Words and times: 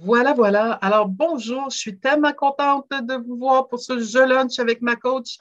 Voilà, 0.00 0.34
voilà. 0.34 0.72
Alors, 0.72 1.08
bonjour, 1.08 1.70
je 1.70 1.78
suis 1.78 1.98
tellement 1.98 2.32
contente 2.32 2.88
de 2.90 3.14
vous 3.14 3.36
voir 3.36 3.68
pour 3.68 3.78
ce 3.80 4.00
jeu 4.00 4.26
lunch 4.26 4.58
avec 4.58 4.82
ma 4.82 4.96
coach. 4.96 5.38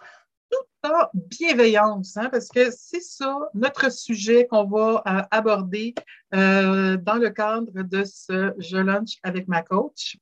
Tout 0.49 0.89
en 0.89 1.09
bienveillance, 1.13 2.15
hein, 2.17 2.29
parce 2.29 2.49
que 2.49 2.69
c'est 2.69 3.01
ça 3.01 3.49
notre 3.55 3.91
sujet 3.91 4.45
qu'on 4.45 4.65
va 4.65 5.01
euh, 5.07 5.21
aborder 5.31 5.95
euh, 6.35 6.97
dans 6.97 7.15
le 7.15 7.31
cadre 7.31 7.81
de 7.81 8.03
ce 8.03 8.53
jeu 8.59 8.83
lunch 8.83 9.17
avec 9.23 9.47
ma 9.47 9.63
coach. 9.63 10.17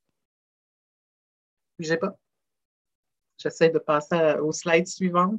Bougez 1.77 1.97
pas. 1.97 2.15
J'essaie 3.37 3.69
de 3.69 3.79
passer 3.79 4.35
au 4.41 4.51
slide 4.53 4.87
suivant. 4.87 5.35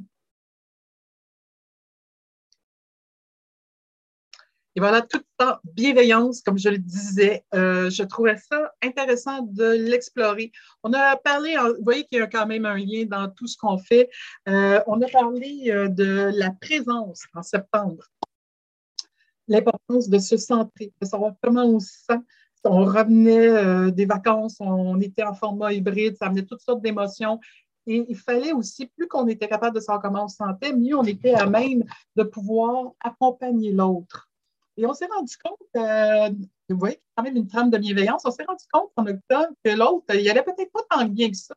Et 4.75 4.79
voilà, 4.79 5.03
toute 5.03 5.23
en 5.39 5.53
bienveillance, 5.75 6.41
comme 6.41 6.57
je 6.57 6.69
le 6.69 6.79
disais, 6.79 7.45
euh, 7.53 7.91
je 7.91 8.01
trouvais 8.01 8.37
ça 8.37 8.71
intéressant 8.81 9.43
de 9.43 9.65
l'explorer. 9.65 10.51
On 10.83 10.91
a 10.93 11.15
parlé, 11.15 11.55
vous 11.57 11.83
voyez 11.83 12.05
qu'il 12.05 12.17
y 12.17 12.21
a 12.21 12.27
quand 12.27 12.47
même 12.47 12.65
un 12.65 12.77
lien 12.77 13.05
dans 13.05 13.29
tout 13.29 13.45
ce 13.45 13.55
qu'on 13.55 13.77
fait. 13.77 14.09
Euh, 14.49 14.81
on 14.87 14.99
a 15.03 15.07
parlé 15.09 15.65
euh, 15.67 15.89
de 15.89 16.31
la 16.33 16.49
présence 16.49 17.21
en 17.35 17.43
septembre, 17.43 18.09
l'importance 19.47 20.09
de 20.09 20.17
se 20.17 20.37
centrer, 20.37 20.91
de 20.99 21.05
savoir 21.05 21.33
comment 21.43 21.65
on 21.65 21.79
se 21.79 21.93
sent. 22.09 22.19
On 22.63 22.85
revenait 22.85 23.91
des 23.91 24.05
vacances, 24.05 24.55
on 24.61 24.99
était 25.01 25.23
en 25.23 25.33
format 25.33 25.73
hybride, 25.73 26.15
ça 26.15 26.27
amenait 26.27 26.45
toutes 26.45 26.61
sortes 26.61 26.81
d'émotions. 26.81 27.41
Et 27.85 28.05
il 28.07 28.15
fallait 28.15 28.53
aussi, 28.53 28.85
plus 28.85 29.07
qu'on 29.07 29.27
était 29.27 29.49
capable 29.49 29.75
de 29.75 29.81
savoir 29.81 30.01
comment 30.01 30.23
on 30.23 30.27
se 30.29 30.37
sentait, 30.37 30.71
mieux 30.71 30.95
on 30.95 31.03
était 31.03 31.33
à 31.33 31.45
même 31.45 31.83
de 32.15 32.23
pouvoir 32.23 32.93
accompagner 33.01 33.73
l'autre. 33.73 34.29
Et 34.77 34.85
on 34.85 34.93
s'est 34.93 35.07
rendu 35.07 35.35
compte, 35.37 35.59
euh, 35.77 36.29
vous 36.69 36.77
voyez, 36.77 36.99
quand 37.15 37.23
même 37.23 37.35
une 37.35 37.47
trame 37.47 37.69
de 37.69 37.77
bienveillance, 37.77 38.23
on 38.25 38.31
s'est 38.31 38.45
rendu 38.45 38.65
compte 38.71 38.91
en 38.95 39.05
octobre 39.05 39.53
que 39.63 39.71
l'autre, 39.71 40.05
il 40.15 40.29
allait 40.29 40.43
peut-être 40.43 40.71
pas 40.71 40.81
tant 40.89 41.05
bien 41.05 41.29
que 41.29 41.37
ça. 41.37 41.53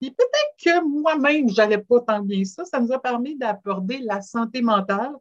Puis 0.00 0.10
peut-être 0.10 0.56
que 0.64 0.84
moi-même, 0.84 1.48
je 1.48 1.56
n'allais 1.56 1.78
pas 1.78 2.00
tant 2.00 2.20
bien 2.20 2.42
que 2.42 2.48
ça. 2.48 2.64
Ça 2.64 2.80
nous 2.80 2.92
a 2.92 3.00
permis 3.00 3.36
d'aborder 3.36 3.98
la 3.98 4.20
santé 4.20 4.62
mentale. 4.62 5.12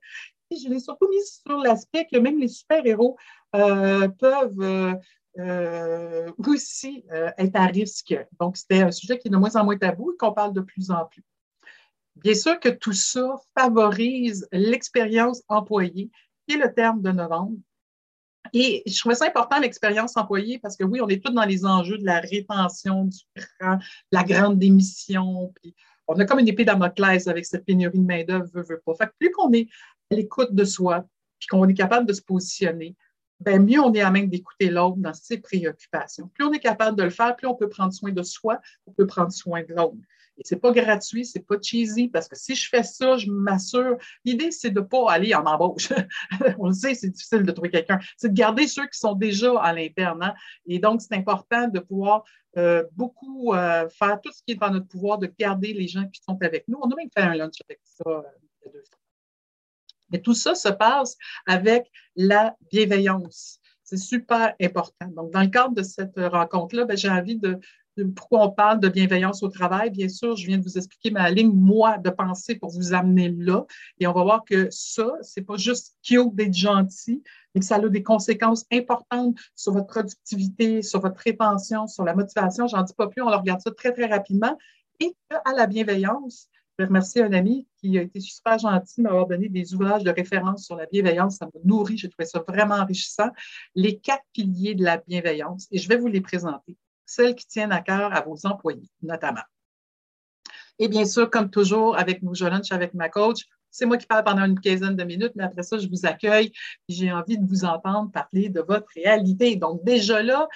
Et 0.50 0.58
je 0.58 0.70
l'ai 0.70 0.80
surtout 0.80 1.08
mis 1.08 1.24
sur 1.26 1.58
l'aspect 1.58 2.08
que 2.12 2.18
même 2.18 2.40
les 2.40 2.48
super-héros 2.48 3.18
euh, 3.56 4.08
peuvent 4.08 5.00
euh, 5.40 6.32
aussi 6.46 7.06
être 7.38 7.56
à 7.56 7.66
risque. 7.68 8.16
Donc, 8.40 8.58
c'était 8.58 8.82
un 8.82 8.92
sujet 8.92 9.18
qui 9.18 9.30
est 9.30 9.32
de 9.32 9.38
moins 9.38 9.56
en 9.56 9.64
moins 9.64 9.78
tabou 9.78 10.12
et 10.12 10.18
qu'on 10.18 10.34
parle 10.34 10.54
de 10.54 10.62
plus 10.62 10.92
en 10.92 11.06
plus. 11.06 11.24
Bien 12.18 12.34
sûr 12.34 12.60
que 12.60 12.70
tout 12.70 12.94
ça 12.94 13.36
favorise 13.58 14.48
l'expérience 14.52 15.42
employée 15.48 16.12
le 16.58 16.74
terme 16.74 17.02
de 17.02 17.12
novembre. 17.12 17.58
Et 18.54 18.84
je 18.86 19.00
trouvais 19.00 19.16
ça 19.16 19.26
important, 19.26 19.60
l'expérience 19.60 20.18
employée, 20.18 20.60
parce 20.60 20.76
que 20.76 20.84
oui, 20.84 21.00
on 21.02 21.08
est 21.08 21.24
tous 21.24 21.32
dans 21.32 21.46
les 21.46 21.66
enjeux 21.66 21.98
de 21.98 22.06
la 22.06 22.20
rétention, 22.20 23.06
du 23.06 23.20
grand, 23.60 23.78
la 24.12 24.24
grande 24.24 24.60
démission. 24.60 25.54
Puis 25.62 25.76
on 26.08 26.20
a 26.20 26.26
comme 26.26 26.40
une 26.40 26.48
épée 26.48 26.66
Damoclès 26.66 27.28
avec 27.28 27.46
cette 27.46 27.66
pénurie 27.66 28.00
de 28.00 28.06
main-d'œuvre, 28.06 28.48
veut, 28.54 28.64
veut 28.64 28.82
pas. 28.86 28.96
Fait 28.96 29.08
que 29.08 29.14
plus 29.20 29.32
qu'on 29.32 29.54
est 29.54 29.68
à 30.12 30.16
l'écoute 30.16 30.54
de 30.54 30.66
soi, 30.66 31.06
puis 31.40 31.48
qu'on 31.48 31.68
est 31.68 31.74
capable 31.74 32.06
de 32.08 32.14
se 32.14 32.22
positionner, 32.22 32.96
ben 33.42 33.66
mieux 33.66 33.80
on 33.80 33.94
est 33.94 34.02
à 34.02 34.12
même 34.12 34.30
d'écouter 34.30 34.70
l'autre 34.70 34.98
dans 34.98 35.14
ses 35.14 35.40
préoccupations. 35.40 36.28
Plus 36.34 36.46
on 36.46 36.52
est 36.54 36.60
capable 36.60 36.98
de 36.98 37.04
le 37.04 37.10
faire, 37.10 37.36
plus 37.36 37.48
on 37.48 37.56
peut 37.56 37.70
prendre 37.70 37.94
soin 37.94 38.12
de 38.12 38.24
soi, 38.24 38.60
on 38.86 38.92
peut 38.92 39.08
prendre 39.08 39.32
soin 39.32 39.64
de 39.64 39.74
l'autre. 39.74 39.98
Et 40.38 40.44
c'est 40.44 40.60
pas 40.60 40.72
gratuit, 40.72 41.26
c'est 41.26 41.46
pas 41.46 41.58
cheesy, 41.62 42.08
parce 42.08 42.28
que 42.28 42.36
si 42.36 42.56
je 42.56 42.68
fais 42.70 42.84
ça, 42.84 43.18
je 43.18 43.30
m'assure. 43.30 43.98
L'idée, 44.26 44.52
c'est 44.52 44.72
de 44.72 44.80
pas 44.80 45.12
aller 45.12 45.36
en 45.36 45.46
embauche. 45.46 45.92
On 46.58 46.68
le 46.68 46.74
sait, 46.74 46.96
c'est 46.96 47.10
difficile 47.10 47.44
de 47.44 47.52
trouver 47.52 47.70
quelqu'un. 47.70 48.00
C'est 48.18 48.30
de 48.30 48.34
garder 48.34 48.68
ceux 48.68 48.88
qui 48.88 48.98
sont 48.98 49.14
déjà 49.14 49.60
à 49.60 49.74
l'interne. 49.74 50.24
Hein. 50.24 50.34
Et 50.66 50.80
donc, 50.80 51.02
c'est 51.02 51.14
important 51.16 51.68
de 51.68 51.80
pouvoir 51.80 52.24
euh, 52.58 52.84
beaucoup 52.96 53.54
euh, 53.54 53.88
faire 53.90 54.20
tout 54.22 54.32
ce 54.32 54.42
qui 54.44 54.54
est 54.54 54.56
dans 54.56 54.72
notre 54.72 54.88
pouvoir, 54.88 55.18
de 55.18 55.32
garder 55.38 55.74
les 55.74 55.88
gens 55.88 56.08
qui 56.08 56.22
sont 56.22 56.38
avec 56.42 56.68
nous. 56.68 56.80
On 56.82 56.90
a 56.90 56.96
même 56.96 57.10
fait 57.16 57.24
un 57.24 57.36
lunch 57.36 57.58
avec 57.68 57.80
ça 57.84 58.04
euh, 58.08 58.22
il 58.62 58.66
y 58.66 58.70
a 58.70 58.72
deux 58.72 58.84
fois. 58.90 59.01
Mais 60.12 60.22
tout 60.22 60.34
ça 60.34 60.56
se 60.56 60.70
passe 60.70 61.18
avec 61.46 61.92
la 62.16 62.56
bienveillance. 62.72 63.60
C'est 63.84 63.98
super 63.98 64.54
important. 64.62 65.08
Donc, 65.08 65.32
dans 65.32 65.42
le 65.42 65.48
cadre 65.48 65.76
de 65.76 65.84
cette 65.84 66.18
rencontre-là, 66.18 66.86
ben, 66.86 66.96
j'ai 66.96 67.10
envie 67.10 67.38
de, 67.38 67.60
pourquoi 68.16 68.46
on 68.46 68.50
parle 68.50 68.80
de 68.80 68.88
bienveillance 68.88 69.44
au 69.44 69.50
travail? 69.50 69.90
Bien 69.90 70.08
sûr, 70.08 70.36
je 70.38 70.48
viens 70.48 70.58
de 70.58 70.64
vous 70.64 70.78
expliquer 70.78 71.12
ma 71.12 71.30
ligne, 71.30 71.52
moi, 71.52 71.98
de 71.98 72.10
pensée 72.10 72.56
pour 72.56 72.70
vous 72.70 72.94
amener 72.94 73.30
là. 73.30 73.66
Et 74.00 74.08
on 74.08 74.14
va 74.14 74.24
voir 74.24 74.46
que 74.46 74.70
ça, 74.72 75.12
c'est 75.22 75.42
pas 75.42 75.58
juste 75.58 75.98
cute 76.04 76.34
d'être 76.34 76.54
gentil, 76.54 77.22
mais 77.54 77.60
que 77.60 77.68
ça 77.68 77.76
a 77.76 77.90
des 77.90 78.04
conséquences 78.04 78.66
importantes 78.72 79.36
sur 79.56 79.74
votre 79.74 79.88
productivité, 79.88 80.82
sur 80.82 81.02
votre 81.02 81.20
rétention, 81.20 81.88
sur 81.88 82.06
la 82.06 82.16
motivation. 82.16 82.68
J'en 82.68 82.84
dis 82.84 82.94
pas 82.94 83.08
plus, 83.08 83.22
on 83.22 83.28
regarde 83.28 83.60
ça 83.60 83.72
très, 83.72 83.92
très 83.92 84.06
rapidement. 84.06 84.58
Et 85.02 85.14
à 85.44 85.54
la 85.54 85.68
bienveillance, 85.68 86.48
vais 86.82 86.88
remercier 86.88 87.22
un 87.24 87.34
ami 87.34 87.68
qui 87.78 87.98
a 87.98 88.02
été 88.02 88.20
super 88.20 88.58
gentil 88.60 88.96
de 88.98 89.04
m'avoir 89.04 89.28
donné 89.28 89.50
des 89.50 89.74
ouvrages 89.74 90.04
de 90.04 90.12
référence 90.12 90.66
sur 90.66 90.76
la 90.76 90.86
bienveillance. 90.86 91.38
Ça 91.38 91.46
m'a 91.46 91.52
nourri, 91.64 91.98
j'ai 91.98 92.10
trouvé 92.10 92.26
ça 92.26 92.44
vraiment 92.48 92.76
enrichissant. 92.76 93.30
Les 93.76 94.00
quatre 94.00 94.24
piliers 94.34 94.76
de 94.76 94.84
la 94.84 94.98
bienveillance, 94.98 95.68
et 95.72 95.78
je 95.78 95.88
vais 95.88 95.98
vous 95.98 96.08
les 96.08 96.22
présenter 96.22 96.78
celles 97.06 97.36
qui 97.36 97.46
tiennent 97.46 97.74
à 97.74 97.82
cœur 97.82 98.14
à 98.14 98.22
vos 98.22 98.46
employés, 98.46 98.90
notamment. 99.02 99.44
Et 100.80 100.88
bien 100.88 101.06
sûr, 101.06 101.30
comme 101.30 101.50
toujours, 101.50 101.98
avec 101.98 102.24
nos 102.24 102.34
lunch 102.34 102.72
avec 102.72 102.94
ma 102.94 103.10
coach, 103.10 103.46
c'est 103.72 103.86
moi 103.86 103.98
qui 103.98 104.06
parle 104.06 104.24
pendant 104.24 104.46
une 104.46 104.60
quinzaine 104.60 104.96
de 104.96 105.04
minutes, 105.04 105.34
mais 105.36 105.44
après 105.44 105.64
ça, 105.64 105.78
je 105.78 105.88
vous 105.88 106.06
accueille 106.06 106.52
j'ai 106.90 107.12
envie 107.12 107.38
de 107.38 107.46
vous 107.48 107.66
entendre 107.66 108.12
parler 108.12 108.50
de 108.50 108.62
votre 108.62 108.88
réalité. 108.96 109.56
Donc, 109.56 109.84
déjà 109.84 110.22
là, 110.22 110.48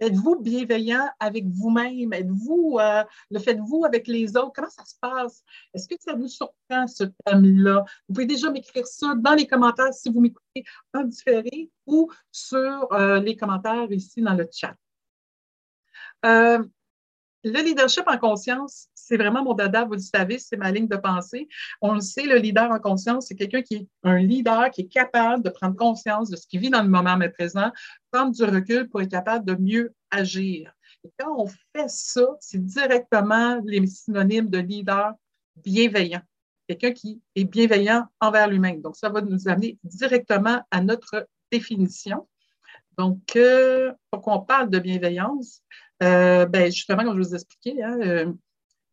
êtes-vous 0.00 0.40
bienveillant 0.40 1.08
avec 1.20 1.46
vous-même? 1.46 2.12
Êtes-vous, 2.12 2.78
euh, 2.80 3.04
le 3.30 3.38
faites-vous 3.38 3.84
avec 3.84 4.06
les 4.06 4.36
autres? 4.36 4.52
Comment 4.54 4.70
ça 4.70 4.84
se 4.84 4.94
passe? 5.00 5.42
Est-ce 5.72 5.88
que 5.88 5.94
ça 5.98 6.14
vous 6.14 6.28
surprend, 6.28 6.86
ce 6.86 7.04
thème-là? 7.24 7.84
Vous 8.08 8.14
pouvez 8.14 8.26
déjà 8.26 8.50
m'écrire 8.50 8.86
ça 8.86 9.14
dans 9.16 9.34
les 9.34 9.46
commentaires 9.46 9.94
si 9.94 10.10
vous 10.10 10.20
m'écoutez 10.20 10.64
en 10.92 11.04
différé 11.04 11.70
ou 11.86 12.10
sur 12.30 12.92
euh, 12.92 13.20
les 13.20 13.36
commentaires 13.36 13.90
ici 13.92 14.20
dans 14.20 14.34
le 14.34 14.48
chat. 14.52 14.74
Euh, 16.24 16.62
le 17.44 17.62
leadership 17.62 18.04
en 18.06 18.16
conscience, 18.18 18.88
c'est 18.94 19.16
vraiment 19.16 19.44
mon 19.44 19.54
dada, 19.54 19.84
vous 19.84 19.94
le 19.94 19.98
savez, 19.98 20.38
c'est 20.38 20.56
ma 20.56 20.70
ligne 20.70 20.88
de 20.88 20.96
pensée. 20.96 21.46
On 21.80 21.94
le 21.94 22.00
sait, 22.00 22.24
le 22.24 22.36
leader 22.36 22.70
en 22.70 22.78
conscience, 22.78 23.26
c'est 23.28 23.34
quelqu'un 23.34 23.62
qui 23.62 23.74
est 23.74 23.88
un 24.02 24.18
leader 24.18 24.70
qui 24.70 24.82
est 24.82 24.88
capable 24.88 25.42
de 25.42 25.50
prendre 25.50 25.76
conscience 25.76 26.30
de 26.30 26.36
ce 26.36 26.46
qu'il 26.46 26.60
vit 26.60 26.70
dans 26.70 26.82
le 26.82 26.88
moment 26.88 27.18
présent, 27.36 27.70
prendre 28.10 28.32
du 28.32 28.44
recul 28.44 28.88
pour 28.88 29.02
être 29.02 29.10
capable 29.10 29.44
de 29.44 29.54
mieux 29.54 29.94
agir. 30.10 30.72
Et 31.04 31.10
quand 31.18 31.34
on 31.38 31.46
fait 31.46 31.88
ça, 31.88 32.26
c'est 32.40 32.64
directement 32.64 33.60
les 33.64 33.86
synonymes 33.86 34.48
de 34.48 34.58
leader 34.58 35.12
bienveillant. 35.56 36.22
Quelqu'un 36.66 36.92
qui 36.92 37.20
est 37.34 37.44
bienveillant 37.44 38.06
envers 38.20 38.48
lui-même. 38.48 38.80
Donc, 38.80 38.96
ça 38.96 39.10
va 39.10 39.20
nous 39.20 39.48
amener 39.48 39.78
directement 39.84 40.62
à 40.70 40.80
notre 40.80 41.28
définition. 41.52 42.26
Donc, 42.96 43.36
euh, 43.36 43.92
pourquoi 44.10 44.36
on 44.36 44.40
parle 44.40 44.70
de 44.70 44.78
bienveillance? 44.78 45.62
Euh, 46.02 46.46
ben, 46.46 46.70
justement, 46.70 47.04
comme 47.04 47.22
je 47.22 47.28
vous 47.28 47.34
expliquais, 47.34 47.82
hein, 47.82 47.98
euh, 48.02 48.32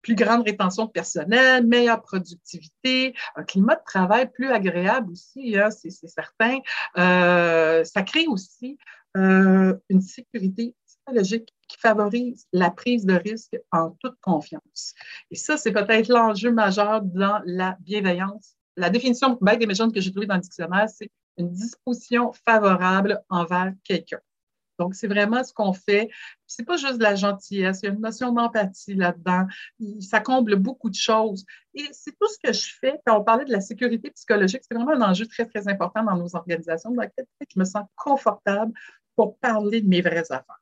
plus 0.02 0.16
grande 0.16 0.44
rétention 0.44 0.86
de 0.86 0.92
personnel, 0.92 1.66
meilleure 1.66 2.02
productivité, 2.02 3.14
un 3.36 3.44
climat 3.44 3.76
de 3.76 3.84
travail 3.86 4.32
plus 4.32 4.50
agréable 4.50 5.12
aussi, 5.12 5.58
hein, 5.58 5.70
c'est 5.70 5.92
certain. 5.92 6.60
Euh, 6.98 7.84
ça 7.84 8.02
crée 8.04 8.28
aussi 8.28 8.78
une 9.14 10.02
sécurité 10.02 10.74
psychologique 10.88 11.54
qui 11.68 11.78
favorise 11.78 12.46
la 12.54 12.72
prise 12.72 13.06
de 13.06 13.14
risque 13.14 13.58
en 13.72 13.92
toute 14.00 14.16
confiance. 14.22 14.94
Et 15.30 15.36
ça, 15.36 15.58
c'est 15.58 15.74
peut-être 15.74 16.08
l'enjeu 16.08 16.52
majeur 16.52 17.02
dans 17.02 17.42
la 17.46 17.78
bienveillance. 17.82 18.56
La 18.78 18.90
définition 18.90 19.38
des 19.42 19.66
méthodes 19.68 19.94
que 19.94 20.00
j'ai 20.00 20.12
trouvée 20.12 20.28
dans 20.28 20.36
le 20.36 20.42
dictionnaire, 20.42 20.88
c'est 20.90 21.12
une 21.38 21.52
disposition 21.52 22.32
favorable 22.46 23.22
envers 23.30 23.74
quelqu'un. 23.84 24.20
Donc, 24.82 24.96
c'est 24.96 25.08
vraiment 25.08 25.44
ce 25.44 25.54
qu'on 25.54 25.74
fait. 25.74 26.10
C'est 26.48 26.66
pas 26.66 26.76
juste 26.76 26.98
de 26.98 27.04
la 27.04 27.14
gentillesse, 27.14 27.82
il 27.84 27.86
y 27.86 27.90
a 27.90 27.94
une 27.94 28.02
notion 28.02 28.32
d'empathie 28.32 28.96
là-dedans. 28.96 29.46
Ça 30.00 30.20
comble 30.20 30.56
beaucoup 30.56 30.90
de 30.90 30.96
choses. 30.96 31.46
Et 31.76 31.86
c'est 31.92 32.18
tout 32.20 32.28
ce 32.28 32.38
que 32.44 32.52
je 32.52 32.74
fais 32.80 33.00
quand 33.06 33.20
on 33.20 33.24
parlait 33.24 33.46
de 33.46 33.52
la 33.52 33.62
sécurité 33.62 34.10
psychologique. 34.10 34.62
C'est 34.68 34.74
vraiment 34.74 34.94
un 34.94 35.12
enjeu 35.12 35.28
très, 35.28 35.46
très 35.46 35.68
important 35.68 36.04
dans 36.04 36.18
nos 36.18 36.36
organisations 36.36 36.90
dans 36.90 37.04
lequel 37.04 37.26
je 37.48 37.60
me 37.60 37.66
sens 37.66 37.86
confortable 37.96 38.74
pour 39.16 39.38
parler 39.38 39.82
de 39.82 39.88
mes 39.88 40.02
vraies 40.02 40.32
affaires. 40.32 40.62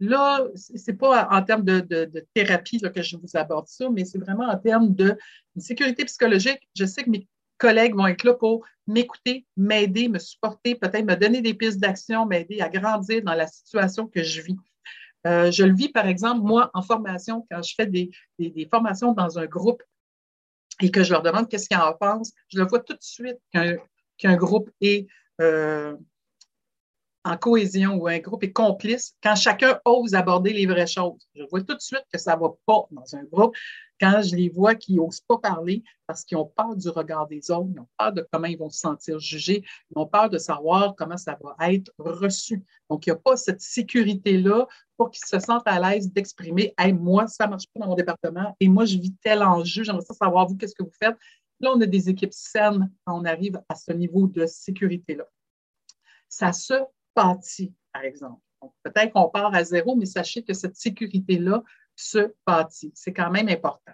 Là, 0.00 0.44
c'est 0.56 0.94
pas 0.94 1.28
en 1.30 1.42
termes 1.42 1.62
de, 1.62 2.26
thérapie 2.34 2.80
que 2.80 3.02
je 3.02 3.16
vous 3.16 3.36
aborde 3.36 3.68
ça, 3.68 3.88
mais 3.88 4.04
c'est 4.04 4.18
vraiment 4.18 4.48
en 4.48 4.58
termes 4.58 4.92
de 4.92 5.16
sécurité 5.56 6.04
psychologique. 6.04 6.68
Je 6.74 6.84
sais 6.84 7.04
que 7.04 7.10
mes 7.10 7.28
collègues 7.62 7.94
vont 7.94 8.08
être 8.08 8.24
là 8.24 8.34
pour 8.34 8.66
m'écouter, 8.88 9.46
m'aider, 9.56 10.08
me 10.08 10.18
supporter, 10.18 10.74
peut-être 10.74 11.04
me 11.04 11.14
donner 11.14 11.40
des 11.40 11.54
pistes 11.54 11.78
d'action, 11.78 12.26
m'aider 12.26 12.60
à 12.60 12.68
grandir 12.68 13.22
dans 13.22 13.34
la 13.34 13.46
situation 13.46 14.08
que 14.08 14.22
je 14.22 14.42
vis. 14.42 14.56
Euh, 15.28 15.52
je 15.52 15.62
le 15.62 15.72
vis, 15.72 15.88
par 15.88 16.08
exemple, 16.08 16.42
moi, 16.42 16.72
en 16.74 16.82
formation, 16.82 17.46
quand 17.48 17.62
je 17.62 17.74
fais 17.76 17.86
des, 17.86 18.10
formations 18.68 19.12
dans 19.12 19.38
un 19.38 19.46
groupe 19.46 19.82
et 20.80 20.90
que 20.90 21.04
je 21.04 21.12
leur 21.12 21.22
demande 21.22 21.48
qu'est-ce 21.48 21.68
qu'ils 21.68 21.78
en 21.78 21.94
pensent, 21.94 22.32
je 22.48 22.58
le 22.58 22.66
vois 22.66 22.80
tout 22.80 22.94
de 22.94 23.02
suite 23.02 23.38
qu'un 23.52 24.36
groupe 24.36 24.68
est, 24.80 25.06
euh, 25.40 25.96
en 27.24 27.36
cohésion 27.36 27.94
ou 27.94 28.08
un 28.08 28.18
groupe 28.18 28.42
est 28.44 28.52
complice 28.52 29.14
quand 29.22 29.36
chacun 29.36 29.78
ose 29.84 30.14
aborder 30.14 30.52
les 30.52 30.66
vraies 30.66 30.86
choses. 30.86 31.28
Je 31.34 31.44
vois 31.50 31.62
tout 31.62 31.74
de 31.74 31.80
suite 31.80 32.04
que 32.12 32.18
ça 32.18 32.34
ne 32.34 32.40
va 32.40 32.48
pas 32.66 32.86
dans 32.90 33.14
un 33.14 33.24
groupe 33.24 33.54
quand 34.02 34.20
je 34.20 34.34
les 34.34 34.48
vois 34.48 34.74
qui 34.74 34.94
n'osent 34.94 35.20
pas 35.20 35.38
parler 35.38 35.84
parce 36.08 36.24
qu'ils 36.24 36.36
ont 36.36 36.52
peur 36.56 36.74
du 36.74 36.88
regard 36.88 37.28
des 37.28 37.52
autres, 37.52 37.68
ils 37.72 37.78
ont 37.78 37.88
peur 37.96 38.12
de 38.12 38.26
comment 38.32 38.48
ils 38.48 38.58
vont 38.58 38.68
se 38.68 38.80
sentir 38.80 39.20
jugés, 39.20 39.62
ils 39.90 39.98
ont 39.98 40.06
peur 40.06 40.28
de 40.28 40.38
savoir 40.38 40.96
comment 40.96 41.16
ça 41.16 41.38
va 41.40 41.72
être 41.72 41.92
reçu. 41.98 42.64
Donc, 42.90 43.06
il 43.06 43.10
n'y 43.10 43.16
a 43.16 43.20
pas 43.20 43.36
cette 43.36 43.60
sécurité-là 43.60 44.66
pour 44.96 45.12
qu'ils 45.12 45.24
se 45.24 45.38
sentent 45.38 45.66
à 45.66 45.78
l'aise 45.78 46.12
d'exprimer 46.12 46.74
Hey, 46.76 46.92
moi, 46.92 47.28
ça 47.28 47.44
ne 47.44 47.50
marche 47.50 47.66
pas 47.72 47.78
dans 47.78 47.86
mon 47.86 47.94
département 47.94 48.56
et 48.58 48.68
moi, 48.68 48.86
je 48.86 48.98
vis 48.98 49.14
tel 49.22 49.40
enjeu, 49.40 49.84
j'aimerais 49.84 50.04
savoir, 50.04 50.48
vous, 50.48 50.56
qu'est-ce 50.56 50.74
que 50.74 50.82
vous 50.82 50.92
faites. 51.00 51.16
Là, 51.60 51.70
on 51.72 51.80
a 51.80 51.86
des 51.86 52.08
équipes 52.08 52.32
saines 52.32 52.90
quand 53.04 53.20
on 53.20 53.24
arrive 53.24 53.62
à 53.68 53.76
ce 53.76 53.92
niveau 53.92 54.26
de 54.26 54.46
sécurité-là. 54.46 55.24
Ça 56.28 56.52
se 56.52 56.74
par 57.14 58.04
exemple. 58.04 58.40
Peut-être 58.82 59.12
qu'on 59.12 59.28
part 59.28 59.54
à 59.54 59.64
zéro, 59.64 59.96
mais 59.96 60.06
sachez 60.06 60.42
que 60.42 60.54
cette 60.54 60.76
sécurité-là 60.76 61.62
se 61.96 62.32
bâtit. 62.46 62.92
C'est 62.94 63.12
quand 63.12 63.30
même 63.30 63.48
important. 63.48 63.92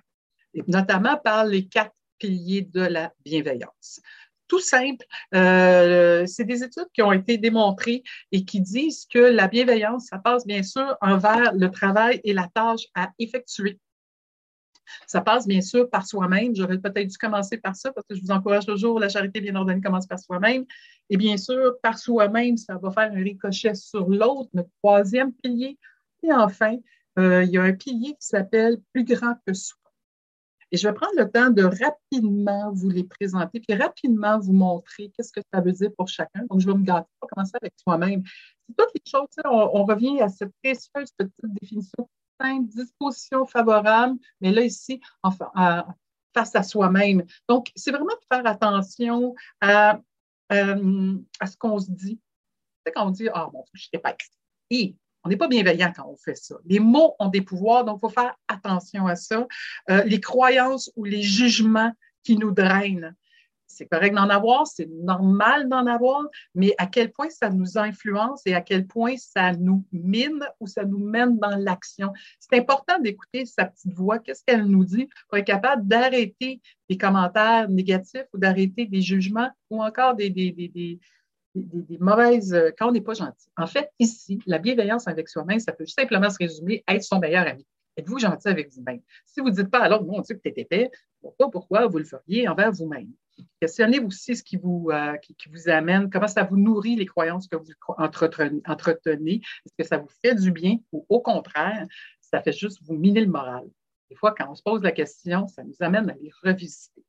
Et 0.54 0.62
notamment 0.66 1.16
par 1.16 1.44
les 1.44 1.66
quatre 1.66 1.94
piliers 2.18 2.62
de 2.62 2.80
la 2.80 3.12
bienveillance. 3.24 4.00
Tout 4.46 4.60
simple, 4.60 5.04
euh, 5.34 6.24
c'est 6.26 6.44
des 6.44 6.62
études 6.62 6.88
qui 6.94 7.02
ont 7.02 7.12
été 7.12 7.36
démontrées 7.36 8.02
et 8.32 8.44
qui 8.44 8.60
disent 8.60 9.06
que 9.12 9.18
la 9.18 9.46
bienveillance, 9.46 10.06
ça 10.06 10.18
passe 10.18 10.46
bien 10.46 10.62
sûr 10.62 10.96
envers 11.02 11.52
le 11.54 11.70
travail 11.70 12.20
et 12.24 12.32
la 12.32 12.48
tâche 12.54 12.86
à 12.94 13.10
effectuer. 13.18 13.78
Ça 15.06 15.20
passe 15.20 15.46
bien 15.46 15.60
sûr 15.60 15.88
par 15.90 16.06
soi-même. 16.06 16.54
J'aurais 16.54 16.78
peut-être 16.78 17.08
dû 17.08 17.16
commencer 17.18 17.58
par 17.58 17.76
ça 17.76 17.92
parce 17.92 18.06
que 18.06 18.14
je 18.14 18.20
vous 18.22 18.30
encourage 18.30 18.66
toujours, 18.66 18.98
la 19.00 19.08
charité 19.08 19.40
bien 19.40 19.54
ordonnée 19.54 19.80
commence 19.80 20.06
par 20.06 20.18
soi-même. 20.18 20.64
Et 21.10 21.16
bien 21.16 21.36
sûr, 21.36 21.74
par 21.82 21.98
soi-même, 21.98 22.56
ça 22.56 22.76
va 22.76 22.90
faire 22.90 23.10
un 23.12 23.22
ricochet 23.22 23.74
sur 23.74 24.08
l'autre, 24.08 24.50
notre 24.54 24.70
troisième 24.82 25.32
pilier. 25.32 25.78
Et 26.22 26.32
enfin, 26.32 26.76
euh, 27.18 27.44
il 27.44 27.50
y 27.50 27.58
a 27.58 27.62
un 27.62 27.72
pilier 27.72 28.12
qui 28.12 28.26
s'appelle 28.26 28.78
plus 28.92 29.04
grand 29.04 29.34
que 29.46 29.54
soi. 29.54 29.78
Et 30.70 30.76
je 30.76 30.86
vais 30.86 30.94
prendre 30.94 31.14
le 31.16 31.30
temps 31.30 31.50
de 31.50 31.62
rapidement 31.62 32.70
vous 32.72 32.90
les 32.90 33.04
présenter, 33.04 33.60
puis 33.60 33.76
rapidement 33.76 34.38
vous 34.38 34.52
montrer 34.52 35.10
qu'est-ce 35.16 35.32
que 35.32 35.40
ça 35.52 35.60
veut 35.62 35.72
dire 35.72 35.90
pour 35.96 36.08
chacun. 36.08 36.44
Donc, 36.50 36.60
je 36.60 36.66
vais 36.66 36.76
me 36.76 36.84
gâter, 36.84 37.08
on 37.22 37.26
commencer 37.26 37.56
avec 37.60 37.72
soi-même. 37.82 38.22
C'est 38.68 38.76
toutes 38.76 38.90
les 38.94 39.10
choses, 39.10 39.28
on, 39.46 39.84
revient 39.84 40.20
à 40.20 40.28
cette 40.28 40.52
précieuse 40.62 41.10
petite 41.16 41.32
définition 41.62 42.08
simple, 42.40 42.68
disposition 42.68 43.46
favorable, 43.46 44.18
mais 44.40 44.52
là, 44.52 44.62
ici, 44.62 45.00
enfin, 45.22 45.50
face 46.34 46.54
à 46.54 46.62
soi-même. 46.62 47.24
Donc, 47.48 47.70
c'est 47.74 47.90
vraiment 47.90 48.06
de 48.06 48.36
faire 48.36 48.46
attention 48.46 49.34
à, 49.60 50.00
euh, 50.52 51.16
ce 51.44 51.56
qu'on 51.56 51.78
se 51.78 51.90
dit. 51.90 52.20
C'est 52.84 52.92
quand 52.92 53.06
on 53.06 53.10
dit, 53.10 53.28
ah, 53.32 53.48
bon, 53.52 53.64
je 53.72 53.86
n'étais 53.86 54.02
pas 54.02 54.12
excité. 54.12 54.96
On 55.24 55.28
n'est 55.28 55.36
pas 55.36 55.48
bienveillant 55.48 55.92
quand 55.94 56.08
on 56.08 56.16
fait 56.16 56.36
ça. 56.36 56.56
Les 56.64 56.78
mots 56.78 57.14
ont 57.18 57.28
des 57.28 57.42
pouvoirs, 57.42 57.84
donc 57.84 57.98
il 57.98 58.00
faut 58.00 58.08
faire 58.08 58.34
attention 58.46 59.06
à 59.06 59.16
ça. 59.16 59.46
Euh, 59.90 60.04
les 60.04 60.20
croyances 60.20 60.90
ou 60.96 61.04
les 61.04 61.22
jugements 61.22 61.92
qui 62.22 62.36
nous 62.36 62.52
drainent 62.52 63.14
c'est 63.68 63.86
correct 63.86 64.14
d'en 64.14 64.28
avoir, 64.28 64.66
c'est 64.66 64.88
normal 64.88 65.68
d'en 65.68 65.86
avoir, 65.86 66.24
mais 66.54 66.74
à 66.78 66.86
quel 66.86 67.12
point 67.12 67.28
ça 67.30 67.50
nous 67.50 67.78
influence 67.78 68.42
et 68.46 68.54
à 68.54 68.60
quel 68.60 68.86
point 68.86 69.16
ça 69.16 69.52
nous 69.52 69.84
mine 69.92 70.44
ou 70.58 70.66
ça 70.66 70.84
nous 70.84 70.98
mène 70.98 71.38
dans 71.38 71.56
l'action. 71.56 72.12
C'est 72.40 72.58
important 72.58 72.98
d'écouter 72.98 73.44
sa 73.44 73.66
petite 73.66 73.92
voix, 73.94 74.18
qu'est-ce 74.18 74.42
qu'elle 74.44 74.64
nous 74.64 74.84
dit 74.84 75.08
pour 75.28 75.38
être 75.38 75.46
capable 75.46 75.86
d'arrêter 75.86 76.60
des 76.88 76.96
commentaires 76.96 77.68
négatifs 77.68 78.26
ou 78.32 78.38
d'arrêter 78.38 78.86
des 78.86 79.02
jugements 79.02 79.50
ou 79.70 79.82
encore 79.82 80.14
des, 80.14 80.98
mauvaises, 82.00 82.56
quand 82.78 82.88
on 82.88 82.92
n'est 82.92 83.00
pas 83.00 83.14
gentil. 83.14 83.48
En 83.56 83.66
fait, 83.66 83.90
ici, 83.98 84.40
la 84.46 84.58
bienveillance 84.58 85.06
avec 85.06 85.28
soi-même, 85.28 85.60
ça 85.60 85.72
peut 85.72 85.86
simplement 85.86 86.30
se 86.30 86.38
résumer 86.38 86.82
à 86.86 86.94
être 86.94 87.04
son 87.04 87.18
meilleur 87.18 87.46
ami. 87.46 87.66
Êtes-vous 87.96 88.18
gentil 88.18 88.48
avec 88.48 88.72
vous-même? 88.72 89.00
Si 89.26 89.40
vous 89.40 89.48
ne 89.48 89.54
dites 89.54 89.70
pas 89.70 89.80
alors, 89.80 90.04
mon 90.04 90.20
Dieu, 90.20 90.36
que 90.36 90.40
tu 90.40 90.48
es 90.48 90.62
épais, 90.62 90.90
pas 91.36 91.48
pourquoi 91.50 91.86
vous 91.86 91.98
le 91.98 92.04
feriez 92.04 92.48
envers 92.48 92.70
vous-même. 92.70 93.12
Questionnez 93.60 94.00
aussi 94.00 94.36
ce 94.36 94.42
qui 94.42 94.56
vous, 94.56 94.90
euh, 94.90 95.16
qui, 95.16 95.48
vous 95.48 95.68
amène, 95.68 96.10
comment 96.10 96.28
ça 96.28 96.44
vous 96.44 96.56
nourrit 96.56 96.96
les 96.96 97.06
croyances 97.06 97.48
que 97.48 97.56
vous 97.56 97.72
entretenez? 97.98 99.40
Est-ce 99.66 99.74
que 99.78 99.84
ça 99.84 99.98
vous 99.98 100.08
fait 100.22 100.34
du 100.34 100.52
bien 100.52 100.76
ou 100.92 101.04
au 101.08 101.20
contraire, 101.20 101.86
ça 102.20 102.40
fait 102.42 102.52
juste 102.52 102.80
vous 102.82 102.94
miner 102.94 103.20
le 103.20 103.30
moral? 103.30 103.64
Des 104.10 104.16
fois, 104.16 104.34
quand 104.36 104.50
on 104.50 104.54
se 104.54 104.62
pose 104.62 104.82
la 104.82 104.92
question, 104.92 105.46
ça 105.48 105.62
nous 105.64 105.76
amène 105.80 106.10
à 106.10 106.14
les 106.14 106.30
revisiter. 106.42 107.04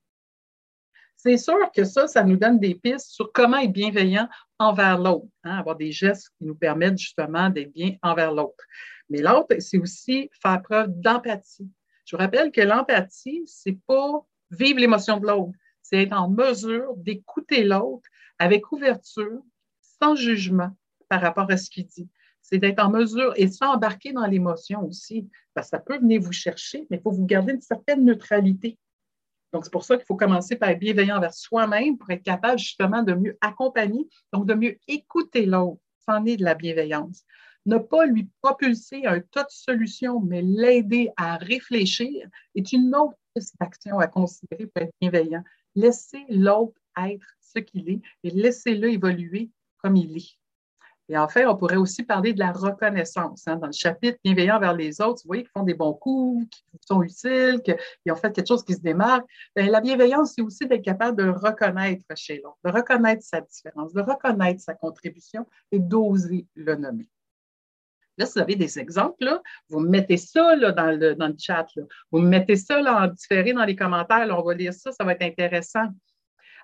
C'est 1.16 1.38
sûr 1.38 1.58
que 1.76 1.84
ça, 1.84 2.08
ça 2.08 2.24
nous 2.24 2.38
donne 2.38 2.60
des 2.60 2.76
pistes 2.76 3.10
sur 3.10 3.32
comment 3.34 3.58
être 3.58 3.74
bienveillant 3.74 4.30
envers 4.58 4.98
l'autre, 4.98 5.28
hein, 5.44 5.58
avoir 5.58 5.76
des 5.76 5.92
gestes 5.92 6.30
qui 6.38 6.46
nous 6.46 6.56
permettent 6.56 6.98
justement 6.98 7.50
d'être 7.50 7.74
bien 7.74 7.98
envers 8.02 8.32
l'autre. 8.32 8.64
Mais 9.10 9.22
l'autre, 9.22 9.56
c'est 9.60 9.78
aussi 9.78 10.30
faire 10.42 10.62
preuve 10.62 10.88
d'empathie. 10.90 11.70
Je 12.06 12.16
vous 12.16 12.22
rappelle 12.22 12.52
que 12.52 12.62
l'empathie, 12.62 13.44
c'est 13.46 13.78
pas 13.86 14.26
vivre 14.52 14.80
l'émotion 14.80 15.18
de 15.18 15.28
l'autre, 15.28 15.52
c'est 15.90 16.04
être 16.04 16.14
en 16.14 16.30
mesure 16.30 16.96
d'écouter 16.98 17.64
l'autre 17.64 18.08
avec 18.38 18.72
ouverture, 18.72 19.42
sans 19.82 20.16
jugement 20.16 20.70
par 21.08 21.22
rapport 21.22 21.50
à 21.50 21.58
ce 21.58 21.70
qu'il 21.70 21.88
dit. 21.88 22.08
C'est 22.42 22.60
d'être 22.60 22.80
en 22.80 22.90
mesure 22.90 23.34
et 23.36 23.48
sans 23.48 23.74
embarquer 23.74 24.14
dans 24.14 24.26
l'émotion 24.26 24.86
aussi, 24.86 25.28
ça 25.62 25.80
peut 25.80 25.98
venir 25.98 26.22
vous 26.22 26.32
chercher, 26.32 26.86
mais 26.90 26.98
il 26.98 27.02
faut 27.02 27.12
vous 27.12 27.26
garder 27.26 27.54
une 27.54 27.62
certaine 27.62 28.06
neutralité. 28.06 28.78
Donc, 29.52 29.66
c'est 29.66 29.72
pour 29.72 29.84
ça 29.84 29.98
qu'il 29.98 30.06
faut 30.06 30.16
commencer 30.16 30.56
par 30.56 30.70
être 30.70 30.80
bienveillant 30.80 31.18
envers 31.18 31.34
soi-même 31.34 31.98
pour 31.98 32.10
être 32.12 32.24
capable 32.24 32.60
justement 32.60 33.02
de 33.04 33.14
mieux 33.14 33.38
accompagner, 33.42 34.08
donc 34.32 34.46
de 34.46 34.54
mieux 34.54 34.78
écouter 34.88 35.46
l'autre. 35.46 35.82
C'en 36.06 36.24
est 36.26 36.38
de 36.38 36.44
la 36.44 36.54
bienveillance. 36.54 37.24
Ne 37.66 37.78
pas 37.78 38.06
lui 38.06 38.30
propulser 38.42 39.06
un 39.06 39.20
tas 39.20 39.44
de 39.44 39.50
solutions, 39.50 40.20
mais 40.22 40.42
l'aider 40.42 41.10
à 41.18 41.38
réfléchir 41.38 42.28
est 42.56 42.72
une 42.72 42.96
autre 42.96 43.18
action 43.60 44.00
à 44.00 44.08
considérer 44.08 44.68
pour 44.68 44.84
être 44.84 44.94
bienveillant. 45.02 45.44
Laissez 45.76 46.26
l'autre 46.30 46.80
être 46.98 47.26
ce 47.40 47.60
qu'il 47.60 47.90
est 47.90 48.02
et 48.24 48.30
laissez-le 48.30 48.92
évoluer 48.92 49.50
comme 49.78 49.96
il 49.96 50.18
est. 50.18 50.40
Et 51.12 51.18
enfin, 51.18 51.48
on 51.48 51.58
pourrait 51.58 51.76
aussi 51.76 52.04
parler 52.04 52.34
de 52.34 52.40
la 52.40 52.52
reconnaissance. 52.52 53.48
Hein. 53.48 53.56
dans 53.56 53.66
le 53.66 53.74
chapitre 53.74 54.20
Bienveillant 54.24 54.60
vers 54.60 54.76
les 54.76 55.02
autres, 55.02 55.24
vous 55.24 55.30
voyez 55.30 55.42
qu'ils 55.42 55.52
font 55.52 55.64
des 55.64 55.74
bons 55.74 55.94
coups, 55.94 56.48
qu'ils 56.52 56.80
sont 56.86 57.02
utiles, 57.02 57.62
qu'ils 57.64 58.12
ont 58.12 58.16
fait 58.16 58.32
quelque 58.32 58.48
chose 58.48 58.64
qui 58.64 58.76
se 58.76 58.82
démarque. 58.82 59.26
Bien, 59.56 59.72
la 59.72 59.82
bienveillance, 59.82 60.34
c'est 60.36 60.44
aussi 60.44 60.68
d'être 60.68 60.84
capable 60.84 61.18
de 61.18 61.28
reconnaître 61.30 62.06
chez 62.16 62.40
l'autre, 62.44 62.60
de 62.64 62.70
reconnaître 62.70 63.24
sa 63.24 63.42
différence, 63.42 63.92
de 63.92 64.02
reconnaître 64.02 64.62
sa 64.62 64.76
contribution 64.76 65.48
et 65.72 65.80
d'oser 65.80 66.46
le 66.54 66.76
nommer. 66.76 67.10
Là, 68.20 68.26
si 68.26 68.34
vous 68.34 68.42
avez 68.42 68.56
des 68.56 68.78
exemples, 68.78 69.24
là, 69.24 69.42
vous 69.70 69.80
mettez 69.80 70.18
ça 70.18 70.54
là, 70.58 70.74
dans, 70.74 70.92
le, 70.92 71.16
dans 71.16 71.30
le 71.30 71.36
chat. 71.40 71.66
Vous 72.12 72.20
mettez 72.20 72.58
ça 72.58 72.82
là, 72.82 73.04
en 73.04 73.08
différé 73.08 73.54
dans 73.54 73.64
les 73.64 73.78
commentaires. 73.78 74.28
on 74.38 74.44
va 74.44 74.54
lire 74.54 74.74
ça, 74.74 74.92
ça 74.92 75.06
va 75.06 75.14
être 75.14 75.22
intéressant. 75.22 75.88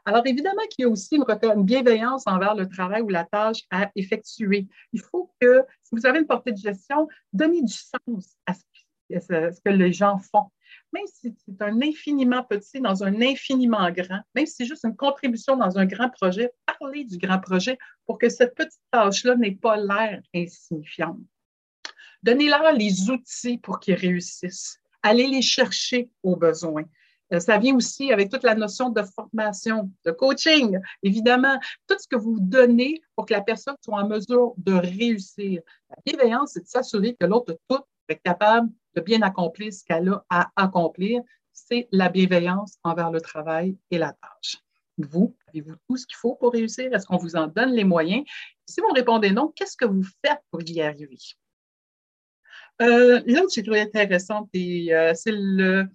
Alors, 0.03 0.27
évidemment 0.27 0.61
qu'il 0.69 0.83
y 0.83 0.85
a 0.85 0.89
aussi 0.89 1.15
une, 1.15 1.63
bienveillance 1.63 2.23
envers 2.27 2.55
le 2.55 2.67
travail 2.67 3.01
ou 3.01 3.09
la 3.09 3.23
tâche 3.23 3.61
à 3.71 3.89
effectuer. 3.95 4.67
Il 4.91 4.99
faut 4.99 5.31
que, 5.39 5.63
si 5.81 5.95
vous 5.95 6.05
avez 6.05 6.19
une 6.19 6.27
portée 6.27 6.51
de 6.51 6.57
gestion, 6.57 7.07
donnez 7.31 7.61
du 7.61 7.73
sens 7.73 8.35
à 8.45 8.53
ce 8.53 9.61
que 9.61 9.69
les 9.69 9.93
gens 9.93 10.19
font. 10.19 10.51
Même 10.91 11.07
si 11.07 11.33
c'est 11.45 11.61
un 11.61 11.81
infiniment 11.81 12.43
petit 12.43 12.81
dans 12.81 13.03
un 13.03 13.21
infiniment 13.21 13.89
grand, 13.91 14.19
même 14.35 14.45
si 14.45 14.55
c'est 14.55 14.65
juste 14.65 14.83
une 14.83 14.95
contribution 14.95 15.55
dans 15.55 15.77
un 15.77 15.85
grand 15.85 16.09
projet, 16.09 16.51
parlez 16.65 17.05
du 17.05 17.17
grand 17.17 17.39
projet 17.39 17.77
pour 18.05 18.17
que 18.17 18.27
cette 18.29 18.55
petite 18.55 18.81
tâche-là 18.91 19.35
n'ait 19.35 19.55
pas 19.55 19.77
l'air 19.77 20.21
insignifiante. 20.35 21.19
Donnez-leur 22.25 22.71
les 22.73 23.11
outils 23.11 23.59
pour 23.59 23.79
qu'ils 23.79 23.93
réussissent. 23.93 24.79
Allez 25.03 25.27
les 25.27 25.43
chercher 25.43 26.09
aux 26.23 26.35
besoins. 26.35 26.85
Euh, 27.31 27.39
ça 27.39 27.59
vient 27.59 27.75
aussi 27.75 28.11
avec 28.11 28.31
toute 28.31 28.41
la 28.41 28.55
notion 28.55 28.89
de 28.89 29.03
formation, 29.03 29.91
de 30.03 30.09
coaching, 30.09 30.79
évidemment. 31.03 31.59
Tout 31.87 31.97
ce 31.99 32.07
que 32.07 32.15
vous 32.15 32.39
donnez 32.39 32.99
pour 33.15 33.27
que 33.27 33.33
la 33.35 33.41
personne 33.41 33.75
soit 33.79 34.01
en 34.01 34.07
mesure 34.07 34.55
de 34.57 34.73
réussir. 34.73 35.61
La 35.91 35.97
bienveillance, 36.03 36.53
c'est 36.53 36.61
de 36.61 36.67
s'assurer 36.67 37.15
que 37.19 37.27
l'autre 37.27 37.59
tout 37.69 37.83
est 38.09 38.19
capable 38.23 38.71
de 38.95 39.01
bien 39.01 39.21
accomplir 39.21 39.71
ce 39.71 39.83
qu'elle 39.83 40.09
a 40.09 40.25
à 40.31 40.51
accomplir. 40.55 41.21
C'est 41.53 41.87
la 41.91 42.09
bienveillance 42.09 42.79
envers 42.83 43.11
le 43.11 43.21
travail 43.21 43.77
et 43.91 43.99
la 43.99 44.13
tâche. 44.13 44.57
Vous, 44.97 45.35
avez-vous 45.49 45.75
tout 45.87 45.97
ce 45.97 46.07
qu'il 46.07 46.17
faut 46.17 46.33
pour 46.33 46.53
réussir? 46.53 46.91
Est-ce 46.91 47.05
qu'on 47.05 47.17
vous 47.17 47.35
en 47.35 47.45
donne 47.45 47.73
les 47.73 47.83
moyens? 47.83 48.23
Si 48.65 48.81
vous 48.81 48.91
répondez 48.95 49.29
non, 49.29 49.53
qu'est-ce 49.55 49.77
que 49.77 49.85
vous 49.85 50.03
faites 50.23 50.41
pour 50.49 50.63
y 50.63 50.81
arriver? 50.81 51.19
Euh, 52.81 53.21
L'autre, 53.25 53.51
c'est 53.51 53.63
très 53.63 53.81
intéressant, 53.81 54.49
euh, 54.55 55.13
c'est 55.15 55.31
le 55.31 55.85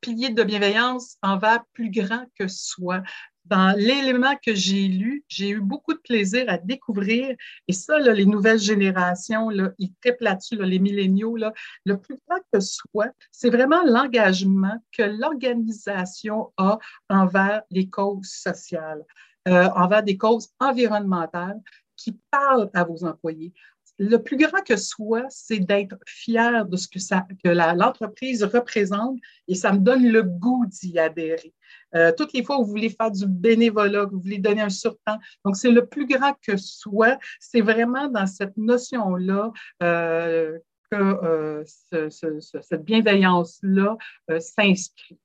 pilier 0.00 0.30
de 0.30 0.42
bienveillance 0.42 1.16
envers 1.22 1.64
plus 1.72 1.90
grand 1.90 2.24
que 2.38 2.48
soi. 2.48 3.02
Dans 3.44 3.76
l'élément 3.76 4.34
que 4.42 4.54
j'ai 4.54 4.88
lu, 4.88 5.22
j'ai 5.28 5.50
eu 5.50 5.60
beaucoup 5.60 5.92
de 5.92 5.98
plaisir 5.98 6.44
à 6.48 6.56
découvrir, 6.56 7.36
et 7.68 7.72
ça, 7.74 7.98
les 7.98 8.24
nouvelles 8.24 8.58
générations, 8.58 9.50
ils 9.78 9.92
triplent 10.00 10.24
là-dessus, 10.24 10.56
les 10.56 10.78
milléniaux, 10.78 11.36
le 11.84 12.00
plus 12.00 12.16
grand 12.26 12.40
que 12.50 12.60
soi, 12.60 13.08
c'est 13.30 13.50
vraiment 13.50 13.82
l'engagement 13.84 14.82
que 14.92 15.02
l'organisation 15.02 16.52
a 16.56 16.78
envers 17.10 17.62
les 17.70 17.90
causes 17.90 18.30
sociales. 18.30 19.04
euh, 19.46 19.68
envers 19.76 20.02
des 20.02 20.16
causes 20.16 20.48
environnementales 20.58 21.60
qui 21.96 22.18
parlent 22.30 22.70
à 22.74 22.84
vos 22.84 23.04
employés. 23.04 23.52
Le 23.98 24.16
plus 24.16 24.36
grand 24.36 24.60
que 24.62 24.76
soit, 24.76 25.26
c'est 25.28 25.60
d'être 25.60 25.96
fier 26.06 26.66
de 26.66 26.76
ce 26.76 26.88
que, 26.88 26.98
que 27.44 27.48
l'entreprise 27.48 28.42
représente 28.42 29.18
et 29.46 29.54
ça 29.54 29.72
me 29.72 29.78
donne 29.78 30.08
le 30.08 30.22
goût 30.22 30.66
d'y 30.66 30.98
adhérer. 30.98 31.54
Euh, 31.94 32.12
toutes 32.16 32.32
les 32.32 32.42
fois 32.42 32.58
où 32.58 32.64
vous 32.64 32.70
voulez 32.70 32.90
faire 32.90 33.10
du 33.10 33.26
bénévolat, 33.26 34.06
vous 34.06 34.20
voulez 34.20 34.38
donner 34.38 34.62
un 34.62 34.68
surtemps. 34.68 35.18
Donc, 35.44 35.56
c'est 35.56 35.70
le 35.70 35.86
plus 35.86 36.06
grand 36.06 36.34
que 36.42 36.56
soit. 36.56 37.18
C'est 37.38 37.60
vraiment 37.60 38.08
dans 38.08 38.26
cette 38.26 38.56
notion-là 38.56 39.52
euh, 39.82 40.58
que 40.90 40.96
euh, 40.96 41.64
cette 41.64 42.84
bienveillance-là 42.84 43.96
euh, 44.30 44.40
s'inscrit. 44.40 45.18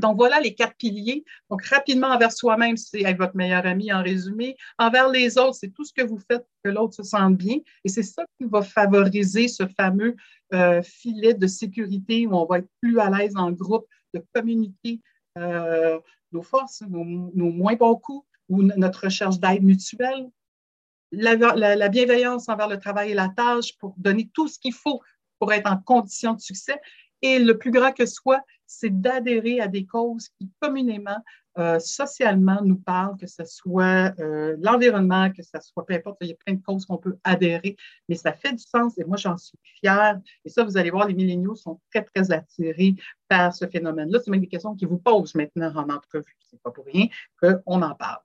Donc, 0.00 0.16
voilà 0.16 0.40
les 0.40 0.54
quatre 0.54 0.74
piliers. 0.76 1.24
Donc, 1.50 1.64
rapidement, 1.66 2.08
envers 2.08 2.32
soi-même, 2.32 2.76
c'est 2.76 3.02
être 3.02 3.18
votre 3.18 3.36
meilleur 3.36 3.64
ami 3.66 3.92
en 3.92 4.02
résumé. 4.02 4.56
Envers 4.78 5.08
les 5.08 5.38
autres, 5.38 5.54
c'est 5.54 5.72
tout 5.72 5.84
ce 5.84 5.92
que 5.92 6.02
vous 6.02 6.18
faites 6.18 6.42
pour 6.42 6.58
que 6.64 6.70
l'autre 6.70 6.94
se 6.94 7.02
sente 7.02 7.36
bien. 7.36 7.58
Et 7.84 7.88
c'est 7.88 8.02
ça 8.02 8.24
qui 8.38 8.46
va 8.46 8.62
favoriser 8.62 9.48
ce 9.48 9.66
fameux 9.66 10.16
euh, 10.52 10.82
filet 10.82 11.34
de 11.34 11.46
sécurité 11.46 12.26
où 12.26 12.34
on 12.34 12.46
va 12.46 12.58
être 12.58 12.68
plus 12.80 12.98
à 12.98 13.10
l'aise 13.10 13.36
en 13.36 13.52
groupe, 13.52 13.86
de 14.14 14.24
communiquer 14.32 15.00
nos 15.36 16.42
forces, 16.42 16.82
nos, 16.88 17.04
moins 17.04 17.74
bons 17.74 17.96
coups 17.96 18.24
ou 18.48 18.62
notre 18.62 19.04
recherche 19.04 19.40
d'aide 19.40 19.64
mutuelle 19.64 20.28
la, 21.16 21.88
bienveillance 21.88 22.48
envers 22.48 22.68
le 22.68 22.78
travail 22.78 23.10
et 23.10 23.14
la 23.14 23.28
tâche 23.28 23.76
pour 23.78 23.94
donner 23.96 24.30
tout 24.32 24.48
ce 24.48 24.58
qu'il 24.58 24.74
faut 24.74 25.00
pour 25.38 25.52
être 25.52 25.70
en 25.70 25.76
condition 25.76 26.34
de 26.34 26.40
succès. 26.40 26.80
Et 27.24 27.38
le 27.38 27.56
plus 27.56 27.70
grand 27.70 27.90
que 27.90 28.04
soit, 28.04 28.42
c'est 28.66 29.00
d'adhérer 29.00 29.58
à 29.58 29.66
des 29.66 29.86
causes 29.86 30.28
qui 30.28 30.50
communément, 30.60 31.16
euh, 31.56 31.78
socialement, 31.78 32.60
nous 32.62 32.76
parlent, 32.76 33.16
que 33.16 33.26
ce 33.26 33.46
soit 33.46 34.12
euh, 34.18 34.58
l'environnement, 34.60 35.30
que 35.30 35.42
ce 35.42 35.58
soit 35.62 35.86
peu 35.86 35.94
importe, 35.94 36.18
il 36.20 36.28
y 36.28 36.32
a 36.32 36.36
plein 36.44 36.52
de 36.52 36.60
causes 36.62 36.84
qu'on 36.84 36.98
peut 36.98 37.16
adhérer, 37.24 37.76
mais 38.10 38.14
ça 38.14 38.34
fait 38.34 38.52
du 38.52 38.62
sens 38.62 38.98
et 38.98 39.04
moi, 39.04 39.16
j'en 39.16 39.38
suis 39.38 39.56
fière. 39.80 40.20
Et 40.44 40.50
ça, 40.50 40.64
vous 40.64 40.76
allez 40.76 40.90
voir, 40.90 41.08
les 41.08 41.14
milléniaux 41.14 41.54
sont 41.54 41.80
très, 41.90 42.02
très 42.02 42.30
attirés 42.30 42.94
par 43.26 43.54
ce 43.54 43.66
phénomène-là. 43.66 44.18
C'est 44.22 44.30
même 44.30 44.42
des 44.42 44.46
questions 44.46 44.74
qui 44.74 44.84
vous 44.84 44.98
posent 44.98 45.34
maintenant 45.34 45.74
en 45.74 45.88
entrevue. 45.88 46.36
C'est 46.50 46.60
pas 46.60 46.72
pour 46.72 46.84
rien 46.84 47.06
qu'on 47.40 47.80
en 47.80 47.94
parle. 47.94 48.23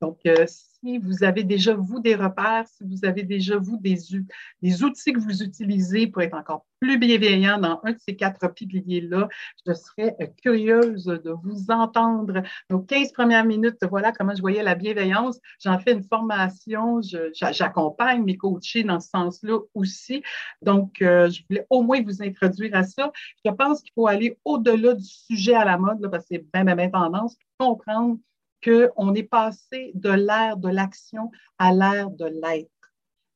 Donc, 0.00 0.18
euh, 0.26 0.46
si 0.46 0.98
vous 0.98 1.24
avez 1.24 1.44
déjà, 1.44 1.74
vous, 1.74 2.00
des 2.00 2.14
repères, 2.14 2.66
si 2.66 2.84
vous 2.84 3.04
avez 3.04 3.22
déjà, 3.22 3.58
vous, 3.58 3.76
des, 3.76 4.82
outils 4.82 5.12
que 5.12 5.20
vous 5.20 5.42
utilisez 5.42 6.06
pour 6.06 6.22
être 6.22 6.34
encore 6.34 6.64
plus 6.80 6.98
bienveillant 6.98 7.58
dans 7.58 7.78
un 7.84 7.92
de 7.92 7.98
ces 7.98 8.16
quatre 8.16 8.48
piliers-là, 8.54 9.28
je 9.66 9.74
serais 9.74 10.16
euh, 10.22 10.26
curieuse 10.42 11.04
de 11.04 11.30
vous 11.30 11.70
entendre. 11.70 12.42
Donc, 12.70 12.86
15 12.86 13.12
premières 13.12 13.44
minutes, 13.44 13.76
voilà 13.90 14.12
comment 14.12 14.34
je 14.34 14.40
voyais 14.40 14.62
la 14.62 14.74
bienveillance. 14.74 15.38
J'en 15.62 15.78
fais 15.78 15.92
une 15.92 16.04
formation, 16.04 17.00
j'accompagne 17.34 18.24
mes 18.24 18.38
coachés 18.38 18.84
dans 18.84 19.00
ce 19.00 19.10
sens-là 19.10 19.58
aussi. 19.74 20.22
Donc, 20.62 21.02
euh, 21.02 21.28
je 21.28 21.42
voulais 21.48 21.66
au 21.68 21.82
moins 21.82 22.02
vous 22.02 22.22
introduire 22.22 22.74
à 22.74 22.84
ça. 22.84 23.12
Je 23.44 23.50
pense 23.50 23.82
qu'il 23.82 23.92
faut 23.94 24.06
aller 24.06 24.38
au-delà 24.46 24.94
du 24.94 25.04
sujet 25.04 25.54
à 25.54 25.66
la 25.66 25.76
mode, 25.76 26.00
parce 26.10 26.24
que 26.24 26.36
c'est 26.36 26.46
bien, 26.54 26.64
bien, 26.64 26.76
bien 26.76 26.88
tendance, 26.88 27.36
comprendre 27.58 28.18
qu'on 28.62 29.14
est 29.14 29.24
passé 29.24 29.92
de 29.94 30.10
l'ère 30.10 30.56
de 30.56 30.68
l'action 30.68 31.30
à 31.58 31.72
l'ère 31.72 32.10
de 32.10 32.26
l'être. 32.26 32.70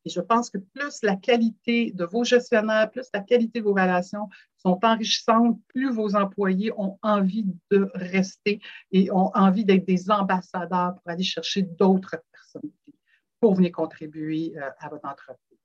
Et 0.06 0.10
je 0.10 0.20
pense 0.20 0.50
que 0.50 0.58
plus 0.58 1.02
la 1.02 1.16
qualité 1.16 1.90
de 1.92 2.04
vos 2.04 2.24
gestionnaires, 2.24 2.90
plus 2.90 3.08
la 3.14 3.20
qualité 3.20 3.60
de 3.60 3.64
vos 3.64 3.72
relations 3.72 4.28
sont 4.58 4.78
enrichissantes, 4.82 5.58
plus 5.68 5.90
vos 5.90 6.14
employés 6.14 6.72
ont 6.76 6.98
envie 7.02 7.46
de 7.70 7.90
rester 7.94 8.60
et 8.92 9.10
ont 9.10 9.30
envie 9.34 9.64
d'être 9.64 9.86
des 9.86 10.10
ambassadeurs 10.10 10.94
pour 10.96 11.10
aller 11.10 11.22
chercher 11.22 11.62
d'autres 11.62 12.16
personnes 12.32 12.70
pour 13.44 13.54
venir 13.54 13.72
contribuer 13.72 14.54
euh, 14.56 14.70
à 14.78 14.88
votre 14.88 15.06
entreprise. 15.06 15.58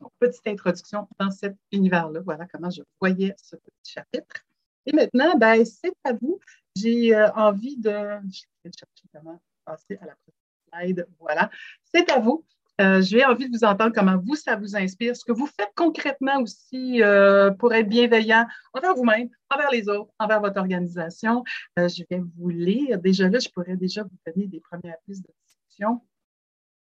Donc, 0.00 0.12
petite 0.20 0.46
introduction 0.46 1.08
dans 1.18 1.32
cet 1.32 1.56
univers-là. 1.72 2.20
Voilà 2.20 2.46
comment 2.46 2.70
je 2.70 2.82
voyais 3.00 3.34
ce 3.36 3.56
petit 3.56 3.92
chapitre. 3.92 4.44
Et 4.86 4.92
maintenant, 4.92 5.36
ben, 5.36 5.64
c'est 5.64 5.94
à 6.04 6.12
vous. 6.12 6.38
J'ai 6.76 7.12
euh, 7.12 7.28
envie 7.32 7.76
de. 7.76 8.20
Vais 8.64 8.72
chercher 8.72 9.08
comment 9.12 9.40
passer 9.64 9.98
à 10.00 10.06
la 10.06 10.14
prochaine 10.14 10.86
slide. 10.86 11.06
Voilà. 11.20 11.50
C'est 11.92 12.10
à 12.10 12.18
vous. 12.18 12.44
Euh, 12.80 13.00
J'ai 13.00 13.24
envie 13.24 13.48
de 13.48 13.56
vous 13.56 13.64
entendre 13.64 13.92
comment 13.94 14.18
vous, 14.18 14.34
ça 14.34 14.56
vous 14.56 14.74
inspire, 14.76 15.16
ce 15.16 15.24
que 15.24 15.32
vous 15.32 15.46
faites 15.46 15.70
concrètement 15.76 16.40
aussi 16.40 17.02
euh, 17.02 17.52
pour 17.52 17.72
être 17.72 17.88
bienveillant 17.88 18.46
envers 18.72 18.94
vous-même, 18.94 19.28
envers 19.48 19.70
les 19.70 19.88
autres, 19.88 20.12
envers 20.18 20.40
votre 20.40 20.58
organisation. 20.58 21.44
Euh, 21.78 21.88
je 21.88 22.02
vais 22.10 22.20
vous 22.36 22.48
lire. 22.48 22.98
Déjà 22.98 23.28
là, 23.28 23.38
je 23.38 23.48
pourrais 23.48 23.76
déjà 23.76 24.02
vous 24.02 24.18
donner 24.26 24.48
des 24.48 24.60
premières 24.60 24.96
pistes 25.06 25.24
de 25.24 25.32
discussion. 25.46 26.00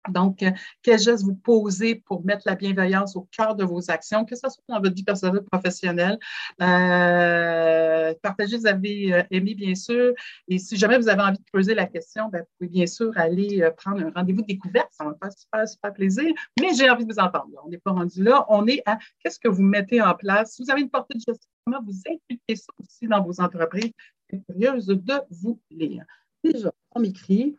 Donc, 0.09 0.43
euh, 0.43 0.51
quel 0.81 0.99
geste 0.99 1.23
vous 1.23 1.35
posez 1.35 1.95
pour 1.95 2.25
mettre 2.25 2.43
la 2.45 2.55
bienveillance 2.55 3.15
au 3.15 3.27
cœur 3.31 3.55
de 3.55 3.63
vos 3.63 3.89
actions, 3.89 4.25
que 4.25 4.35
ce 4.35 4.41
soit 4.49 4.63
dans 4.67 4.81
votre 4.81 4.95
vie 4.95 5.03
personnelle 5.03 5.41
ou 5.41 5.45
professionnelle? 5.45 6.19
Euh, 6.61 8.13
partagez, 8.21 8.57
vous 8.57 8.67
avez 8.67 9.13
euh, 9.13 9.23
aimé, 9.31 9.55
bien 9.55 9.75
sûr. 9.75 10.13
Et 10.47 10.59
si 10.59 10.75
jamais 10.75 10.97
vous 10.97 11.07
avez 11.07 11.21
envie 11.21 11.37
de 11.37 11.51
poser 11.51 11.73
la 11.73 11.85
question, 11.85 12.27
ben, 12.29 12.39
vous 12.39 12.47
pouvez 12.57 12.69
bien 12.69 12.85
sûr 12.85 13.11
aller 13.17 13.61
euh, 13.61 13.71
prendre 13.71 14.01
un 14.01 14.11
rendez-vous 14.11 14.41
de 14.41 14.47
découverte. 14.47 14.89
Ça 14.91 15.05
va 15.05 15.11
me 15.11 15.15
faire 15.21 15.31
super, 15.31 15.67
super 15.67 15.93
plaisir. 15.93 16.33
Mais 16.59 16.73
j'ai 16.73 16.89
envie 16.89 17.05
de 17.05 17.13
vous 17.13 17.19
entendre. 17.19 17.49
On 17.65 17.69
n'est 17.69 17.77
pas 17.77 17.91
rendu 17.91 18.23
là. 18.23 18.45
On 18.49 18.67
est 18.67 18.81
à 18.85 18.97
qu'est-ce 19.19 19.39
que 19.39 19.47
vous 19.47 19.63
mettez 19.63 20.01
en 20.01 20.13
place? 20.15 20.53
Si 20.53 20.63
vous 20.63 20.71
avez 20.71 20.81
une 20.81 20.89
portée 20.89 21.15
de 21.15 21.19
gestion, 21.19 21.49
comment 21.65 21.81
vous 21.81 22.01
impliquez 22.11 22.55
ça 22.55 22.73
aussi 22.79 23.07
dans 23.07 23.23
vos 23.23 23.39
entreprises? 23.39 23.91
Je 24.29 24.37
suis 24.37 24.45
curieuse 24.45 24.87
de 24.87 25.21
vous 25.29 25.59
lire. 25.69 26.03
Déjà, 26.43 26.71
on 26.91 26.99
m'écrit. 26.99 27.55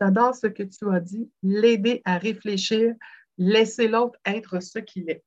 J'adore 0.00 0.34
ce 0.34 0.48
que 0.48 0.62
tu 0.62 0.90
as 0.92 1.00
dit, 1.00 1.30
l'aider 1.42 2.02
à 2.04 2.18
réfléchir, 2.18 2.94
laisser 3.38 3.88
l'autre 3.88 4.18
être 4.24 4.60
ce 4.60 4.78
qu'il 4.78 5.08
est. 5.08 5.24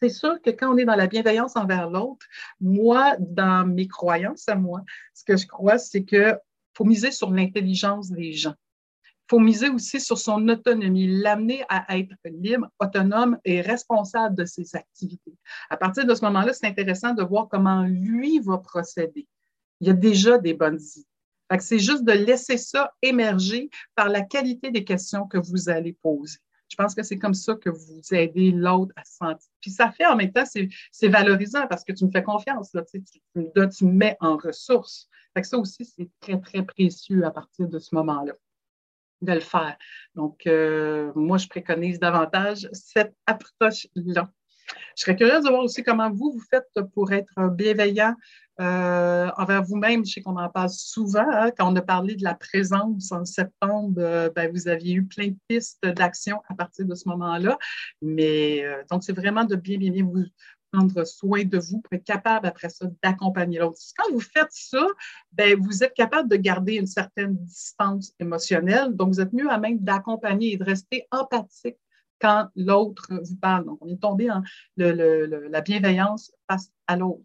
C'est 0.00 0.08
sûr 0.08 0.40
que 0.40 0.50
quand 0.50 0.72
on 0.72 0.78
est 0.78 0.84
dans 0.84 0.94
la 0.94 1.08
bienveillance 1.08 1.56
envers 1.56 1.90
l'autre, 1.90 2.24
moi, 2.60 3.16
dans 3.18 3.66
mes 3.66 3.88
croyances 3.88 4.48
à 4.48 4.54
moi, 4.54 4.82
ce 5.12 5.24
que 5.24 5.36
je 5.36 5.46
crois, 5.46 5.78
c'est 5.78 6.04
qu'il 6.04 6.38
faut 6.74 6.84
miser 6.84 7.10
sur 7.10 7.30
l'intelligence 7.32 8.10
des 8.10 8.32
gens. 8.32 8.54
Il 9.02 9.30
faut 9.30 9.40
miser 9.40 9.68
aussi 9.68 10.00
sur 10.00 10.16
son 10.16 10.48
autonomie, 10.48 11.20
l'amener 11.20 11.64
à 11.68 11.98
être 11.98 12.14
libre, 12.24 12.68
autonome 12.78 13.38
et 13.44 13.60
responsable 13.60 14.36
de 14.36 14.44
ses 14.44 14.74
activités. 14.74 15.34
À 15.68 15.76
partir 15.76 16.06
de 16.06 16.14
ce 16.14 16.24
moment-là, 16.24 16.52
c'est 16.52 16.66
intéressant 16.66 17.12
de 17.12 17.22
voir 17.22 17.48
comment 17.48 17.82
lui 17.82 18.38
va 18.38 18.58
procéder. 18.58 19.26
Il 19.80 19.88
y 19.88 19.90
a 19.90 19.94
déjà 19.94 20.38
des 20.38 20.54
bonnes 20.54 20.80
idées 20.96 21.07
c'est 21.60 21.78
juste 21.78 22.04
de 22.04 22.12
laisser 22.12 22.58
ça 22.58 22.92
émerger 23.02 23.70
par 23.94 24.08
la 24.08 24.22
qualité 24.22 24.70
des 24.70 24.84
questions 24.84 25.26
que 25.26 25.38
vous 25.38 25.68
allez 25.68 25.94
poser. 26.02 26.38
Je 26.68 26.76
pense 26.76 26.94
que 26.94 27.02
c'est 27.02 27.18
comme 27.18 27.34
ça 27.34 27.54
que 27.54 27.70
vous 27.70 28.02
aidez 28.12 28.50
l'autre 28.50 28.92
à 28.96 29.04
se 29.04 29.16
sentir. 29.16 29.48
Puis 29.60 29.70
ça 29.70 29.90
fait 29.90 30.06
en 30.06 30.16
même 30.16 30.32
temps, 30.32 30.44
c'est 30.46 31.08
valorisant 31.08 31.66
parce 31.66 31.82
que 31.82 31.92
tu 31.92 32.04
me 32.04 32.10
fais 32.10 32.22
confiance, 32.22 32.76
tu 33.34 33.84
me 33.84 33.92
mets 33.92 34.16
en 34.20 34.36
ressources. 34.36 35.08
Fait 35.34 35.40
que 35.40 35.46
ça 35.46 35.58
aussi, 35.58 35.84
c'est 35.84 36.10
très, 36.20 36.38
très 36.40 36.62
précieux 36.62 37.24
à 37.24 37.30
partir 37.30 37.68
de 37.68 37.78
ce 37.78 37.94
moment-là 37.94 38.34
de 39.20 39.32
le 39.32 39.40
faire. 39.40 39.76
Donc, 40.14 40.46
euh, 40.46 41.10
moi, 41.14 41.38
je 41.38 41.48
préconise 41.48 41.98
davantage 41.98 42.68
cette 42.72 43.14
approche-là. 43.26 44.30
Je 44.96 45.02
serais 45.02 45.16
curieuse 45.16 45.44
de 45.44 45.48
voir 45.48 45.64
aussi 45.64 45.82
comment 45.82 46.10
vous, 46.10 46.32
vous 46.32 46.44
faites 46.50 46.68
pour 46.92 47.12
être 47.12 47.32
bienveillant 47.50 48.14
euh, 48.60 49.30
envers 49.36 49.62
vous-même. 49.62 50.04
Je 50.04 50.14
sais 50.14 50.20
qu'on 50.20 50.36
en 50.36 50.48
parle 50.48 50.70
souvent. 50.70 51.26
Hein. 51.30 51.50
quand 51.56 51.72
on 51.72 51.76
a 51.76 51.82
parlé 51.82 52.16
de 52.16 52.24
la 52.24 52.34
présence 52.34 53.12
en 53.12 53.24
septembre, 53.24 53.94
euh, 53.98 54.30
ben, 54.34 54.50
vous 54.52 54.66
aviez 54.66 54.94
eu 54.94 55.04
plein 55.04 55.28
de 55.28 55.36
pistes 55.46 55.86
d'action 55.86 56.42
à 56.48 56.54
partir 56.54 56.84
de 56.84 56.94
ce 56.94 57.08
moment-là. 57.08 57.56
Mais 58.02 58.64
euh, 58.64 58.82
donc, 58.90 59.04
c'est 59.04 59.12
vraiment 59.12 59.44
de 59.44 59.54
bien, 59.54 59.78
bien, 59.78 59.92
bien 59.92 60.04
vous 60.04 60.24
prendre 60.72 61.04
soin 61.04 61.44
de 61.44 61.58
vous 61.58 61.80
pour 61.80 61.92
être 61.92 62.04
capable 62.04 62.46
après 62.46 62.68
ça 62.68 62.86
d'accompagner 63.02 63.58
l'autre. 63.60 63.78
Quand 63.96 64.12
vous 64.12 64.20
faites 64.20 64.50
ça, 64.50 64.86
ben, 65.32 65.56
vous 65.58 65.84
êtes 65.84 65.94
capable 65.94 66.28
de 66.28 66.36
garder 66.36 66.74
une 66.74 66.86
certaine 66.86 67.36
distance 67.36 68.12
émotionnelle. 68.18 68.94
Donc, 68.94 69.08
vous 69.08 69.20
êtes 69.20 69.32
mieux 69.32 69.50
à 69.50 69.58
même 69.58 69.78
d'accompagner 69.78 70.54
et 70.54 70.56
de 70.56 70.64
rester 70.64 71.06
empathique 71.10 71.78
quand 72.20 72.48
l'autre 72.56 73.06
vous 73.22 73.36
parle. 73.36 73.66
Donc, 73.66 73.78
on 73.80 73.88
est 73.88 74.00
tombé 74.00 74.26
dans 74.26 74.42
la 74.76 75.60
bienveillance 75.60 76.32
face 76.50 76.70
à 76.88 76.96
l'autre. 76.96 77.22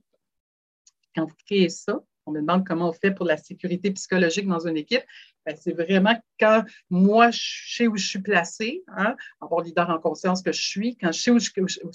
Quand 1.16 1.26
vous 1.26 1.36
créez 1.46 1.70
ça, 1.70 2.00
on 2.26 2.32
me 2.32 2.42
demande 2.42 2.66
comment 2.66 2.90
on 2.90 2.94
fait 2.94 3.12
pour 3.12 3.26
la 3.26 3.38
sécurité 3.38 3.92
psychologique 3.92 4.48
dans 4.48 4.66
une 4.68 4.78
équipe. 4.78 5.04
Ben, 5.46 5.58
c'est 5.60 5.74
vraiment 5.74 6.16
quand 6.40 6.64
moi, 6.90 7.32
je 7.32 7.76
sais 7.76 7.88
où 7.88 7.98
je 7.98 8.08
suis 8.08 8.22
placée, 8.22 8.84
hein, 8.96 9.16
en 9.42 9.60
leader 9.60 9.90
en 9.90 10.00
conscience 10.00 10.42
que 10.42 10.54
je 10.54 10.62
suis, 10.62 10.96
quand 10.96 11.12
je 11.12 11.22
sais 11.22 11.32
où, 11.32 11.38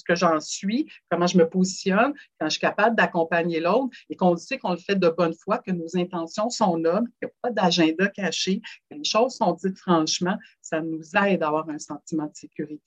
que 0.06 0.14
j'en 0.14 0.38
suis, 0.40 0.90
comment 1.10 1.26
je 1.26 1.38
me 1.38 1.48
positionne, 1.48 2.12
quand 2.38 2.46
je 2.46 2.52
suis 2.52 2.60
capable 2.60 2.94
d'accompagner 2.94 3.60
l'autre 3.60 3.96
et 4.10 4.16
qu'on 4.16 4.36
sait 4.36 4.58
qu'on 4.58 4.72
le 4.72 4.78
fait 4.78 4.96
de 4.96 5.08
bonne 5.08 5.34
foi, 5.34 5.58
que 5.58 5.70
nos 5.70 5.96
intentions 5.96 6.50
sont 6.50 6.76
nobles, 6.76 7.08
qu'il 7.18 7.28
n'y 7.28 7.30
a 7.30 7.34
pas 7.40 7.50
d'agenda 7.50 8.08
caché, 8.08 8.60
que 8.90 8.96
les 8.96 9.04
choses 9.04 9.36
sont 9.36 9.52
dites 9.52 9.78
franchement, 9.78 10.36
ça 10.60 10.82
nous 10.82 11.16
aide 11.16 11.42
à 11.42 11.48
avoir 11.48 11.68
un 11.70 11.78
sentiment 11.78 12.26
de 12.26 12.34
sécurité. 12.34 12.82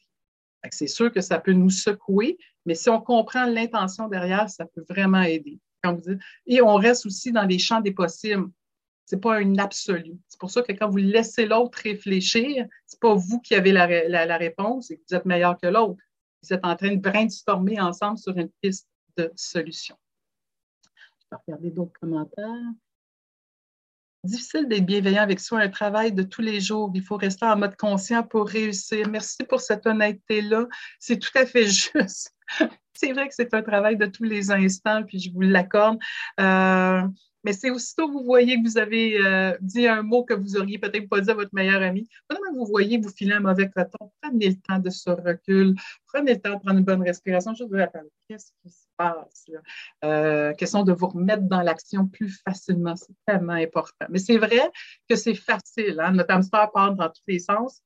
C'est 0.69 0.85
sûr 0.85 1.11
que 1.11 1.21
ça 1.21 1.39
peut 1.39 1.53
nous 1.53 1.71
secouer, 1.71 2.37
mais 2.67 2.75
si 2.75 2.87
on 2.91 3.01
comprend 3.01 3.45
l'intention 3.45 4.07
derrière, 4.07 4.47
ça 4.47 4.65
peut 4.65 4.85
vraiment 4.87 5.23
aider. 5.23 5.59
Et 6.45 6.61
on 6.61 6.75
reste 6.75 7.05
aussi 7.05 7.31
dans 7.31 7.43
les 7.43 7.59
champs 7.59 7.81
des 7.81 7.91
possibles 7.91 8.49
C'est 9.05 9.19
pas 9.19 9.37
un 9.37 9.57
absolu. 9.57 10.13
C'est 10.27 10.39
pour 10.39 10.51
ça 10.51 10.61
que 10.61 10.71
quand 10.73 10.89
vous 10.89 10.97
laissez 10.97 11.45
l'autre 11.45 11.79
réfléchir, 11.83 12.67
c'est 12.85 12.99
pas 12.99 13.15
vous 13.15 13.39
qui 13.39 13.55
avez 13.55 13.71
la, 13.71 14.25
la 14.25 14.37
réponse 14.37 14.91
et 14.91 14.97
que 14.97 15.03
vous 15.09 15.15
êtes 15.15 15.25
meilleur 15.25 15.57
que 15.59 15.67
l'autre. 15.67 16.01
Vous 16.43 16.53
êtes 16.53 16.65
en 16.65 16.75
train 16.75 16.95
de 16.95 17.01
brainstormer 17.01 17.79
ensemble 17.79 18.17
sur 18.17 18.35
une 18.37 18.49
piste 18.61 18.87
de 19.17 19.31
solution. 19.35 19.95
Je 20.83 21.27
vais 21.31 21.41
regarder 21.45 21.71
d'autres 21.71 21.99
commentaires. 21.99 22.71
Difficile 24.23 24.67
d'être 24.67 24.85
bienveillant 24.85 25.23
avec 25.23 25.39
soi, 25.39 25.59
un 25.59 25.69
travail 25.69 26.11
de 26.11 26.21
tous 26.21 26.41
les 26.41 26.59
jours. 26.59 26.91
Il 26.93 27.01
faut 27.01 27.17
rester 27.17 27.45
en 27.45 27.57
mode 27.57 27.75
conscient 27.75 28.21
pour 28.21 28.47
réussir. 28.47 29.09
Merci 29.09 29.43
pour 29.49 29.61
cette 29.61 29.87
honnêteté-là. 29.87 30.67
C'est 30.99 31.17
tout 31.17 31.35
à 31.35 31.45
fait 31.45 31.65
juste. 31.65 32.35
c'est 32.93 33.13
vrai 33.13 33.27
que 33.27 33.33
c'est 33.33 33.53
un 33.55 33.63
travail 33.63 33.97
de 33.97 34.05
tous 34.05 34.23
les 34.23 34.51
instants, 34.51 35.03
puis 35.03 35.19
je 35.19 35.31
vous 35.33 35.41
l'accorde. 35.41 35.97
Euh, 36.39 37.01
mais 37.43 37.53
c'est 37.53 37.71
aussitôt 37.71 38.07
que 38.07 38.13
vous 38.13 38.23
voyez 38.23 38.61
que 38.61 38.69
vous 38.69 38.77
avez 38.77 39.17
euh, 39.25 39.57
dit 39.61 39.87
un 39.87 40.03
mot 40.03 40.23
que 40.23 40.35
vous 40.35 40.55
auriez 40.57 40.77
peut-être 40.77 41.09
pas 41.09 41.21
dit 41.21 41.31
à 41.31 41.33
votre 41.33 41.53
meilleur 41.53 41.81
ami, 41.81 42.07
que 42.29 42.55
vous 42.55 42.65
voyez 42.65 42.99
vous 42.99 43.09
filez 43.09 43.33
un 43.33 43.39
mauvais 43.39 43.69
coton, 43.69 44.11
prenez 44.21 44.49
le 44.49 44.55
temps 44.55 44.79
de 44.79 44.89
ce 44.91 45.09
recul, 45.09 45.75
prenez 46.05 46.35
le 46.35 46.39
temps 46.39 46.53
de 46.53 46.59
prendre 46.59 46.77
une 46.77 46.85
bonne 46.85 47.01
respiration. 47.01 47.55
Je 47.55 47.63
vous 47.63 47.75
attendre, 47.75 48.09
qu'est-ce 48.27 48.51
qui 48.61 48.69
se 48.69 48.85
passe? 49.01 49.45
Euh, 50.03 50.53
question 50.53 50.83
de 50.83 50.93
vous 50.93 51.07
remettre 51.07 51.43
dans 51.43 51.61
l'action 51.61 52.07
plus 52.07 52.41
facilement, 52.45 52.95
c'est 52.95 53.13
tellement 53.25 53.53
important. 53.53 54.05
Mais 54.09 54.19
c'est 54.19 54.37
vrai 54.37 54.71
que 55.09 55.15
c'est 55.15 55.35
facile, 55.35 56.01
notre 56.13 56.33
hamster 56.33 56.71
part 56.71 56.95
dans 56.95 57.09
tous 57.09 57.23
les 57.27 57.39
sens. 57.39 57.81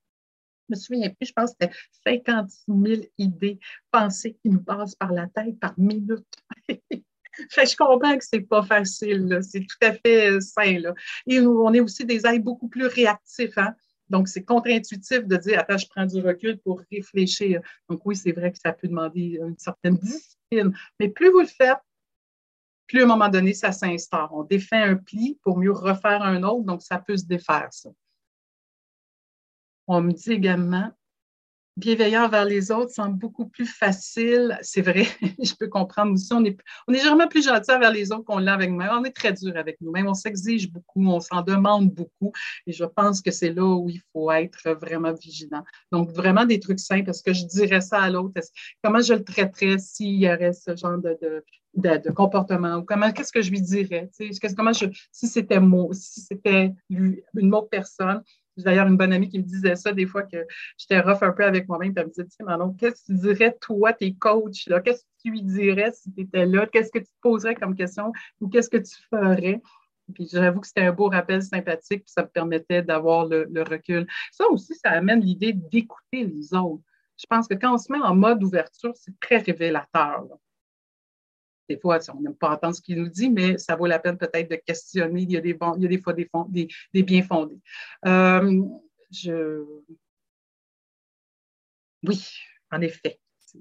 Je 0.67 0.75
me 0.75 0.79
souviens 0.79 1.09
plus, 1.09 1.27
je 1.27 1.33
pense 1.33 1.51
que 1.51 1.67
c'était 1.91 2.23
50 2.25 2.49
000 2.67 3.01
idées, 3.17 3.59
pensées 3.91 4.35
qui 4.41 4.49
nous 4.49 4.63
passent 4.63 4.95
par 4.95 5.11
la 5.11 5.27
tête 5.27 5.59
par 5.59 5.73
minute. 5.77 6.25
je 6.69 7.75
comprends 7.75 8.17
que 8.17 8.25
c'est 8.25 8.41
pas 8.41 8.63
facile, 8.63 9.39
c'est 9.41 9.61
tout 9.61 9.77
à 9.81 9.93
fait 9.93 10.39
sain. 10.41 10.81
Et 11.27 11.39
on 11.39 11.73
est 11.73 11.81
aussi 11.81 12.05
des 12.05 12.25
êtres 12.25 12.43
beaucoup 12.43 12.67
plus 12.67 12.87
réactifs. 12.87 13.57
Hein? 13.57 13.75
Donc, 14.09 14.27
c'est 14.27 14.43
contre-intuitif 14.43 15.25
de 15.25 15.37
dire, 15.37 15.59
attends, 15.59 15.77
je 15.77 15.87
prends 15.87 16.05
du 16.05 16.21
recul 16.21 16.59
pour 16.59 16.81
réfléchir. 16.91 17.61
Donc, 17.89 18.05
oui, 18.05 18.15
c'est 18.15 18.31
vrai 18.31 18.51
que 18.51 18.57
ça 18.57 18.71
peut 18.71 18.87
demander 18.87 19.39
une 19.41 19.57
certaine 19.57 19.97
discipline. 19.97 20.77
Mais 20.99 21.09
plus 21.09 21.31
vous 21.31 21.41
le 21.41 21.47
faites, 21.47 21.79
plus 22.87 23.01
à 23.01 23.03
un 23.05 23.07
moment 23.07 23.29
donné, 23.29 23.53
ça 23.53 23.71
s'instaure. 23.71 24.29
On 24.33 24.43
défait 24.43 24.77
un 24.77 24.95
pli 24.95 25.39
pour 25.41 25.57
mieux 25.57 25.71
refaire 25.71 26.21
un 26.21 26.43
autre, 26.43 26.65
donc 26.65 26.81
ça 26.83 26.99
peut 26.99 27.17
se 27.17 27.25
défaire, 27.25 27.69
ça. 27.71 27.89
On 29.87 30.01
me 30.01 30.11
dit 30.11 30.31
également, 30.31 30.91
bienveillant 31.77 32.25
envers 32.25 32.45
les 32.45 32.71
autres 32.71 32.91
semble 32.91 33.17
beaucoup 33.17 33.47
plus 33.47 33.65
facile. 33.65 34.57
C'est 34.61 34.81
vrai, 34.81 35.05
je 35.43 35.53
peux 35.53 35.67
comprendre 35.67 36.13
aussi. 36.13 36.31
On 36.33 36.43
est, 36.45 36.57
on 36.87 36.93
est 36.93 36.97
généralement 36.97 37.27
plus 37.27 37.43
gentil 37.45 37.71
envers 37.71 37.91
les 37.91 38.11
autres 38.11 38.23
qu'on 38.23 38.39
l'est 38.39 38.51
avec 38.51 38.69
nous-mêmes. 38.69 38.91
On 38.91 39.03
est 39.03 39.15
très 39.15 39.33
dur 39.33 39.55
avec 39.55 39.79
nous-mêmes. 39.81 40.07
On 40.07 40.13
s'exige 40.13 40.71
beaucoup, 40.71 41.05
on 41.05 41.19
s'en 41.19 41.41
demande 41.41 41.93
beaucoup. 41.93 42.31
Et 42.65 42.71
je 42.71 42.85
pense 42.85 43.21
que 43.21 43.31
c'est 43.31 43.51
là 43.51 43.65
où 43.65 43.89
il 43.89 44.01
faut 44.13 44.31
être 44.31 44.71
vraiment 44.79 45.13
vigilant. 45.13 45.63
Donc, 45.91 46.11
vraiment 46.11 46.45
des 46.45 46.59
trucs 46.59 46.79
simples. 46.79 47.09
Est-ce 47.09 47.23
que 47.23 47.33
je 47.33 47.45
dirais 47.45 47.81
ça 47.81 48.01
à 48.01 48.09
l'autre? 48.09 48.39
Comment 48.83 49.01
je 49.01 49.13
le 49.13 49.23
traiterais 49.23 49.77
s'il 49.77 50.15
y 50.15 50.29
aurait 50.29 50.53
ce 50.53 50.75
genre 50.75 50.97
de, 50.97 51.43
de 51.73 52.11
comportement? 52.11 52.75
Ou 52.75 52.83
comment 52.83 53.11
qu'est-ce 53.11 53.33
que 53.33 53.41
je 53.41 53.51
lui 53.51 53.61
dirais? 53.61 54.09
Comment 54.55 54.73
je 54.73 54.85
si 55.11 55.27
c'était 55.27 55.59
moi 55.59 55.89
si 55.91 56.21
c'était 56.21 56.73
une 56.89 57.53
autre 57.53 57.69
personne 57.69 58.23
d'ailleurs 58.63 58.87
une 58.87 58.97
bonne 58.97 59.13
amie 59.13 59.29
qui 59.29 59.39
me 59.39 59.43
disait 59.43 59.75
ça 59.75 59.91
des 59.91 60.05
fois 60.05 60.23
que 60.23 60.37
j'étais 60.77 60.99
rough 60.99 61.21
un 61.21 61.31
peu 61.31 61.43
avec 61.43 61.67
moi-même. 61.67 61.93
Elle 61.95 62.05
me 62.05 62.09
disait, 62.09 62.25
sais, 62.29 62.43
Manon, 62.43 62.73
qu'est-ce 62.73 63.01
que 63.01 63.13
tu 63.13 63.19
dirais, 63.19 63.57
toi, 63.61 63.93
tes 63.93 64.13
coachs, 64.13 64.65
là? 64.67 64.79
Qu'est-ce 64.79 65.03
que 65.03 65.09
tu 65.23 65.31
lui 65.31 65.43
dirais 65.43 65.91
si 65.93 66.11
tu 66.13 66.21
étais 66.21 66.45
là? 66.45 66.65
Qu'est-ce 66.67 66.91
que 66.91 66.99
tu 66.99 67.05
te 67.05 67.19
poserais 67.21 67.55
comme 67.55 67.75
question 67.75 68.11
ou 68.39 68.47
qu'est-ce 68.47 68.69
que 68.69 68.77
tu 68.77 68.95
ferais? 69.09 69.61
Puis 70.13 70.27
j'avoue 70.31 70.61
que 70.61 70.67
c'était 70.67 70.85
un 70.85 70.91
beau 70.91 71.09
rappel 71.09 71.41
sympathique, 71.41 72.03
puis 72.03 72.11
ça 72.11 72.21
me 72.21 72.27
permettait 72.27 72.83
d'avoir 72.83 73.25
le, 73.25 73.63
recul. 73.63 74.05
Ça 74.31 74.45
aussi, 74.49 74.75
ça 74.75 74.91
amène 74.91 75.21
l'idée 75.21 75.53
d'écouter 75.53 76.25
les 76.25 76.53
autres. 76.53 76.83
Je 77.17 77.25
pense 77.27 77.47
que 77.47 77.55
quand 77.55 77.73
on 77.73 77.77
se 77.77 77.91
met 77.91 77.99
en 77.99 78.15
mode 78.15 78.43
ouverture, 78.43 78.93
c'est 78.95 79.17
très 79.19 79.37
révélateur. 79.37 80.25
Des 81.67 81.79
fois, 81.79 81.99
on 82.13 82.21
n'aime 82.21 82.35
pas 82.35 82.51
entendre 82.51 82.75
ce 82.75 82.81
qu'il 82.81 82.97
nous 83.01 83.09
dit, 83.09 83.29
mais 83.29 83.57
ça 83.57 83.75
vaut 83.75 83.87
la 83.87 83.99
peine 83.99 84.17
peut-être 84.17 84.49
de 84.49 84.55
questionner. 84.55 85.21
Il 85.21 85.31
y 85.31 85.37
a 85.37 85.41
des, 85.41 85.57
fois 85.57 86.13
des, 86.13 86.29
des, 86.49 86.67
des 86.93 87.03
biens 87.03 87.23
fondés. 87.23 87.59
Euh, 88.05 88.63
je... 89.11 89.63
Oui, 92.07 92.27
en 92.71 92.81
effet. 92.81 93.19
C'est 93.39 93.59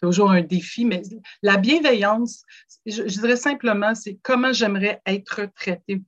toujours 0.00 0.30
un 0.30 0.42
défi, 0.42 0.84
mais 0.84 1.02
la 1.42 1.56
bienveillance, 1.56 2.44
je, 2.86 3.08
je 3.08 3.20
dirais 3.20 3.36
simplement, 3.36 3.94
c'est 3.94 4.18
comment 4.22 4.52
j'aimerais 4.52 5.00
être 5.06 5.46
traité 5.54 6.02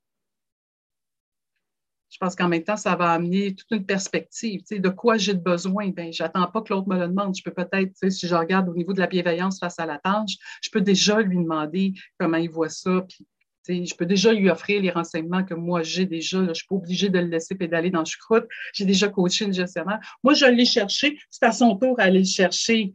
je 2.16 2.18
pense 2.24 2.34
qu'en 2.34 2.48
même 2.48 2.64
temps, 2.64 2.78
ça 2.78 2.96
va 2.96 3.10
amener 3.10 3.54
toute 3.54 3.70
une 3.72 3.84
perspective. 3.84 4.60
Tu 4.60 4.76
sais, 4.76 4.78
de 4.78 4.88
quoi 4.88 5.18
j'ai 5.18 5.34
besoin? 5.34 5.90
Ben, 5.90 6.10
j'attends 6.10 6.46
pas 6.50 6.62
que 6.62 6.72
l'autre 6.72 6.88
me 6.88 6.98
le 6.98 7.08
demande. 7.08 7.36
Je 7.36 7.42
peux 7.42 7.50
peut-être, 7.50 7.90
tu 7.90 7.94
sais, 7.96 8.08
si 8.10 8.26
je 8.26 8.34
regarde 8.34 8.70
au 8.70 8.74
niveau 8.74 8.94
de 8.94 9.00
la 9.00 9.06
bienveillance 9.06 9.58
face 9.60 9.78
à 9.78 9.84
la 9.84 9.98
tâche, 9.98 10.38
je 10.62 10.70
peux 10.70 10.80
déjà 10.80 11.20
lui 11.20 11.36
demander 11.36 11.92
comment 12.18 12.38
il 12.38 12.48
voit 12.48 12.70
ça. 12.70 13.02
Puis, 13.06 13.26
tu 13.66 13.76
sais, 13.76 13.84
je 13.84 13.94
peux 13.94 14.06
déjà 14.06 14.32
lui 14.32 14.48
offrir 14.48 14.80
les 14.80 14.88
renseignements 14.88 15.44
que 15.44 15.52
moi 15.52 15.82
j'ai 15.82 16.06
déjà. 16.06 16.40
Là, 16.40 16.48
je 16.48 16.54
suis 16.54 16.66
pas 16.66 16.76
obligée 16.76 17.10
de 17.10 17.18
le 17.18 17.26
laisser 17.26 17.54
pédaler 17.54 17.90
dans 17.90 18.00
le 18.00 18.06
choucroute. 18.06 18.46
J'ai 18.72 18.86
déjà 18.86 19.10
coaché 19.10 19.44
une 19.44 19.52
gestionnaire. 19.52 20.00
Moi, 20.24 20.32
je 20.32 20.46
l'ai 20.46 20.64
cherché. 20.64 21.18
C'est 21.28 21.44
à 21.44 21.52
son 21.52 21.76
tour 21.76 22.00
à 22.00 22.04
aller 22.04 22.20
le 22.20 22.24
chercher. 22.24 22.94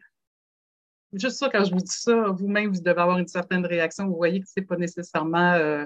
Juste 1.13 1.37
ça, 1.37 1.47
quand 1.47 1.63
je 1.63 1.69
vous 1.69 1.81
dis 1.81 1.95
ça, 1.95 2.29
vous-même, 2.29 2.73
vous 2.73 2.81
devez 2.81 2.99
avoir 2.99 3.19
une 3.19 3.27
certaine 3.27 3.67
réaction. 3.67 4.07
Vous 4.07 4.15
voyez 4.15 4.39
que 4.39 4.47
c'est 4.47 4.63
pas 4.63 4.77
nécessairement 4.77 5.53
euh, 5.53 5.85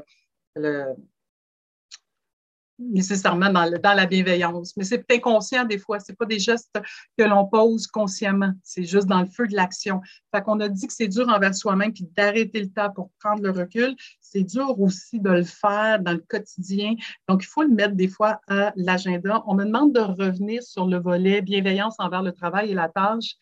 le, 0.55 0.85
nécessairement 2.79 3.51
dans, 3.51 3.71
dans, 3.81 3.93
la 3.93 4.05
bienveillance, 4.05 4.75
mais 4.77 4.83
c'est 4.83 5.03
inconscient 5.11 5.65
des 5.65 5.77
fois. 5.77 5.99
C'est 5.99 6.17
pas 6.17 6.25
des 6.25 6.39
gestes 6.39 6.77
que 7.17 7.23
l'on 7.23 7.45
pose 7.45 7.87
consciemment. 7.87 8.51
C'est 8.63 8.83
juste 8.83 9.07
dans 9.07 9.21
le 9.21 9.27
feu 9.27 9.47
de 9.47 9.55
l'action. 9.55 10.01
Fait 10.33 10.41
qu'on 10.41 10.59
a 10.59 10.69
dit 10.69 10.87
que 10.87 10.93
c'est 10.93 11.07
dur 11.07 11.27
envers 11.29 11.55
soi-même 11.55 11.93
puis 11.93 12.07
d'arrêter 12.15 12.61
le 12.61 12.69
temps 12.69 12.91
pour 12.91 13.09
prendre 13.19 13.41
le 13.41 13.51
recul. 13.51 13.95
C'est 14.19 14.43
dur 14.43 14.79
aussi 14.79 15.19
de 15.19 15.29
le 15.29 15.43
faire 15.43 15.99
dans 15.99 16.13
le 16.13 16.23
quotidien. 16.27 16.95
Donc, 17.27 17.43
il 17.43 17.47
faut 17.47 17.63
le 17.63 17.69
mettre 17.69 17.95
des 17.95 18.07
fois 18.07 18.39
à 18.47 18.73
l'agenda. 18.75 19.43
On 19.47 19.55
me 19.55 19.65
demande 19.65 19.93
de 19.93 20.01
revenir 20.01 20.61
sur 20.63 20.85
le 20.85 20.97
volet 20.97 21.41
bienveillance 21.41 21.95
envers 21.99 22.21
le 22.21 22.31
travail 22.31 22.71
et 22.71 22.73
la 22.73 22.89
tâche 22.89 23.35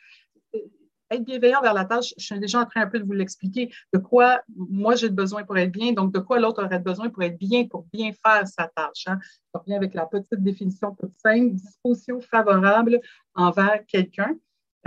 être 1.16 1.24
bienveillant 1.24 1.62
vers 1.62 1.74
la 1.74 1.86
tâche, 1.86 2.14
je 2.18 2.24
suis 2.26 2.40
déjà 2.40 2.60
en 2.60 2.66
train 2.66 2.82
un 2.82 2.88
peu 2.88 3.00
de 3.00 3.06
vous 3.06 3.14
l'expliquer, 3.14 3.72
de 3.94 4.00
quoi 4.00 4.42
moi 4.56 4.96
j'ai 4.96 5.10
besoin 5.10 5.44
pour 5.44 5.58
être 5.58 5.72
bien, 5.72 5.94
donc 5.94 6.14
de 6.14 6.20
quoi 6.20 6.40
l'autre 6.40 6.64
aurait 6.64 6.80
besoin 6.80 7.10
pour 7.10 7.24
être 7.24 7.38
bien, 7.38 7.66
pour 7.68 7.86
bien 7.94 8.12
faire 8.12 8.48
sa 8.48 8.68
tâche. 8.68 9.06
Hein. 9.08 9.20
Je 9.54 9.60
reviens 9.60 9.78
avec 9.78 9.94
la 9.94 10.06
petite 10.06 10.42
définition 10.42 10.96
toute 10.96 11.14
simple, 11.14 11.52
disposition 11.52 12.22
favorable 12.22 13.00
envers 13.36 13.86
quelqu'un. 13.88 14.36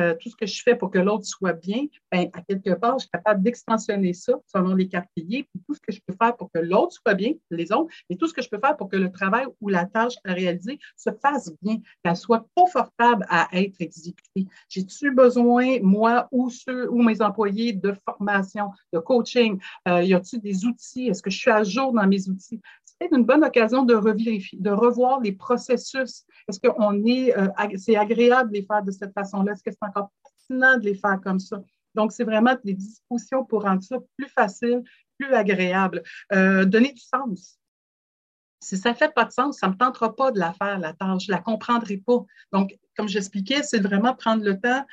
Euh, 0.01 0.15
tout 0.21 0.31
ce 0.31 0.37
que 0.37 0.47
je 0.47 0.63
fais 0.63 0.75
pour 0.75 0.91
que 0.91 0.99
l'autre 0.99 1.25
soit 1.25 1.55
bien, 1.55 1.87
ben, 2.13 2.29
à 2.33 2.43
quelque 2.43 2.75
part, 2.75 2.99
je 2.99 3.05
suis 3.05 3.11
capable 3.11 3.43
d'extensionner 3.43 4.13
ça 4.13 4.35
selon 4.47 4.75
les 4.75 4.89
quartiers, 4.89 5.45
puis 5.45 5.63
tout 5.67 5.75
ce 5.75 5.81
que 5.81 5.93
je 5.93 6.01
peux 6.07 6.15
faire 6.21 6.37
pour 6.37 6.51
que 6.53 6.59
l'autre 6.59 6.93
soit 6.93 7.15
bien, 7.15 7.33
les 7.51 7.73
autres, 7.73 7.93
et 8.11 8.17
tout 8.17 8.27
ce 8.27 8.35
que 8.35 8.43
je 8.43 8.49
peux 8.49 8.59
faire 8.59 8.77
pour 8.77 8.89
que 8.89 8.97
le 8.97 9.11
travail 9.11 9.47
ou 9.61 9.69
la 9.69 9.87
tâche 9.87 10.15
à 10.25 10.33
réaliser 10.33 10.79
se 10.97 11.11
fasse 11.23 11.53
bien, 11.63 11.79
qu'elle 12.05 12.17
soit 12.17 12.47
confortable 12.55 13.27
à 13.29 13.49
être 13.53 13.81
exécutée. 13.81 14.47
J'ai-tu 14.69 15.13
besoin, 15.13 15.81
moi 15.81 16.29
ou 16.31 16.51
ceux 16.51 16.91
ou 16.91 17.03
mes 17.03 17.23
employés, 17.23 17.73
de 17.73 17.95
formation, 18.05 18.71
de 18.93 18.99
coaching? 18.99 19.59
Euh, 19.89 20.03
y 20.03 20.15
a-t-il 20.15 20.41
des 20.41 20.65
outils? 20.67 21.09
Est-ce 21.09 21.23
que 21.23 21.31
je 21.31 21.39
suis 21.39 21.51
à 21.51 21.63
jour 21.63 21.93
dans 21.93 22.07
mes 22.07 22.29
outils? 22.29 22.61
c'est 23.01 23.13
une 23.13 23.25
bonne 23.25 23.45
occasion 23.45 23.83
de 23.83 23.95
revérifier, 23.95 24.59
de 24.59 24.71
revoir 24.71 25.21
les 25.21 25.33
processus. 25.33 26.25
Est-ce 26.49 26.61
qu'on 26.61 27.05
est, 27.05 27.37
euh, 27.37 27.49
c'est 27.77 27.97
agréable 27.97 28.51
de 28.51 28.57
les 28.57 28.63
faire 28.63 28.83
de 28.83 28.91
cette 28.91 29.13
façon-là? 29.13 29.53
Est-ce 29.53 29.63
que 29.63 29.71
c'est 29.71 29.86
encore 29.87 30.11
pertinent 30.23 30.79
de 30.79 30.85
les 30.85 30.95
faire 30.95 31.21
comme 31.23 31.41
ça? 31.41 31.63
Donc, 31.95 32.13
c'est 32.13 32.25
vraiment 32.25 32.55
des 32.63 32.75
dispositions 32.75 33.45
pour 33.45 33.63
rendre 33.63 33.83
ça 33.83 33.97
plus 34.17 34.29
facile, 34.29 34.83
plus 35.19 35.33
agréable. 35.33 36.03
Euh, 36.33 36.65
donner 36.65 36.93
du 36.93 37.01
sens. 37.01 37.59
Si 38.61 38.77
ça 38.77 38.91
ne 38.91 38.95
fait 38.95 39.13
pas 39.15 39.25
de 39.25 39.33
sens, 39.33 39.59
ça 39.59 39.67
ne 39.67 39.73
me 39.73 39.79
tentera 39.79 40.15
pas 40.15 40.31
de 40.31 40.39
la 40.39 40.53
faire, 40.53 40.79
la 40.79 40.93
tâche. 40.93 41.27
Je 41.27 41.33
ne 41.33 41.37
la 41.37 41.43
comprendrai 41.43 41.99
pas. 41.99 42.25
Donc, 42.53 42.77
comme 42.97 43.09
j'expliquais, 43.09 43.63
c'est 43.63 43.81
vraiment 43.81 44.15
prendre 44.15 44.45
le 44.45 44.59
temps 44.59 44.85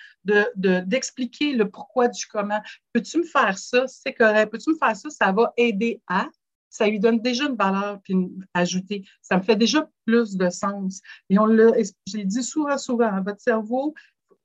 d'expliquer 0.56 1.54
de, 1.54 1.60
le 1.60 1.70
pourquoi 1.70 2.08
du 2.08 2.26
comment. 2.28 2.62
Peux-tu 2.94 3.20
me 3.20 3.24
faire 3.24 3.58
ça? 3.58 3.88
C'est 3.88 4.14
correct. 4.14 4.52
Peux-tu 4.52 4.72
me 4.72 4.78
faire 4.78 4.96
ça? 4.96 5.10
Ça 5.10 5.32
va 5.32 5.54
aider 5.58 6.02
à 6.08 6.28
ça 6.74 6.88
lui 6.88 7.00
donne 7.00 7.20
déjà 7.20 7.46
une 7.46 7.56
valeur 7.56 8.02
puis 8.02 8.14
une 8.14 8.46
ajoutée. 8.56 9.06
Ça 9.22 9.38
me 9.38 9.44
fait 9.44 9.56
déjà 9.56 9.88
plus 10.06 10.36
de 10.36 10.50
sens. 10.50 11.02
Et 11.30 11.38
on 11.38 11.46
l'a, 11.46 11.72
je 12.08 12.18
l'ai 12.18 12.26
dit 12.26 12.42
souvent, 12.42 12.80
souvent, 12.80 13.22
votre 13.22 13.40
cerveau 13.40 13.94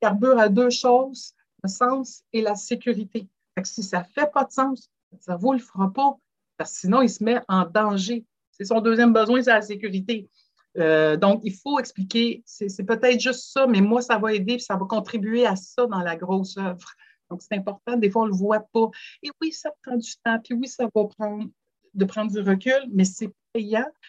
carbure 0.01 0.39
à 0.39 0.49
deux 0.49 0.69
choses, 0.69 1.33
le 1.63 1.69
sens 1.69 2.23
et 2.33 2.41
la 2.41 2.55
sécurité. 2.55 3.27
Que 3.55 3.67
si 3.67 3.83
ça 3.83 3.99
ne 3.99 4.05
fait 4.05 4.31
pas 4.31 4.45
de 4.45 4.51
sens, 4.51 4.89
cerveau 5.19 5.53
ne 5.53 5.59
le 5.59 5.63
fera 5.63 5.91
pas, 5.91 6.17
parce 6.57 6.73
que 6.73 6.79
sinon, 6.79 7.01
il 7.01 7.09
se 7.09 7.23
met 7.23 7.41
en 7.47 7.65
danger. 7.65 8.25
C'est 8.51 8.65
son 8.65 8.81
deuxième 8.81 9.13
besoin, 9.13 9.41
c'est 9.41 9.51
la 9.51 9.61
sécurité. 9.61 10.29
Euh, 10.77 11.17
donc, 11.17 11.41
il 11.43 11.53
faut 11.53 11.79
expliquer, 11.79 12.43
c'est 12.45 12.83
peut-être 12.85 13.19
juste 13.19 13.51
ça, 13.51 13.67
mais 13.67 13.81
moi, 13.81 14.01
ça 14.01 14.17
va 14.17 14.33
aider, 14.33 14.59
ça 14.59 14.75
va 14.75 14.85
contribuer 14.85 15.45
à 15.45 15.55
ça 15.55 15.87
dans 15.87 15.99
la 15.99 16.15
grosse 16.15 16.57
œuvre. 16.57 16.93
Donc, 17.29 17.41
c'est 17.41 17.55
important. 17.55 17.97
Des 17.97 18.09
fois, 18.09 18.23
on 18.23 18.25
ne 18.25 18.31
le 18.31 18.37
voit 18.37 18.65
pas. 18.71 18.89
Et 19.23 19.29
oui, 19.41 19.51
ça 19.51 19.71
prend 19.83 19.97
du 19.97 20.11
temps, 20.23 20.39
puis 20.43 20.53
oui, 20.53 20.67
ça 20.67 20.85
va 20.93 21.05
prendre 21.05 21.45
de 21.93 22.05
prendre 22.05 22.31
du 22.31 22.39
recul, 22.39 22.87
mais 22.91 23.03
c'est 23.03 23.33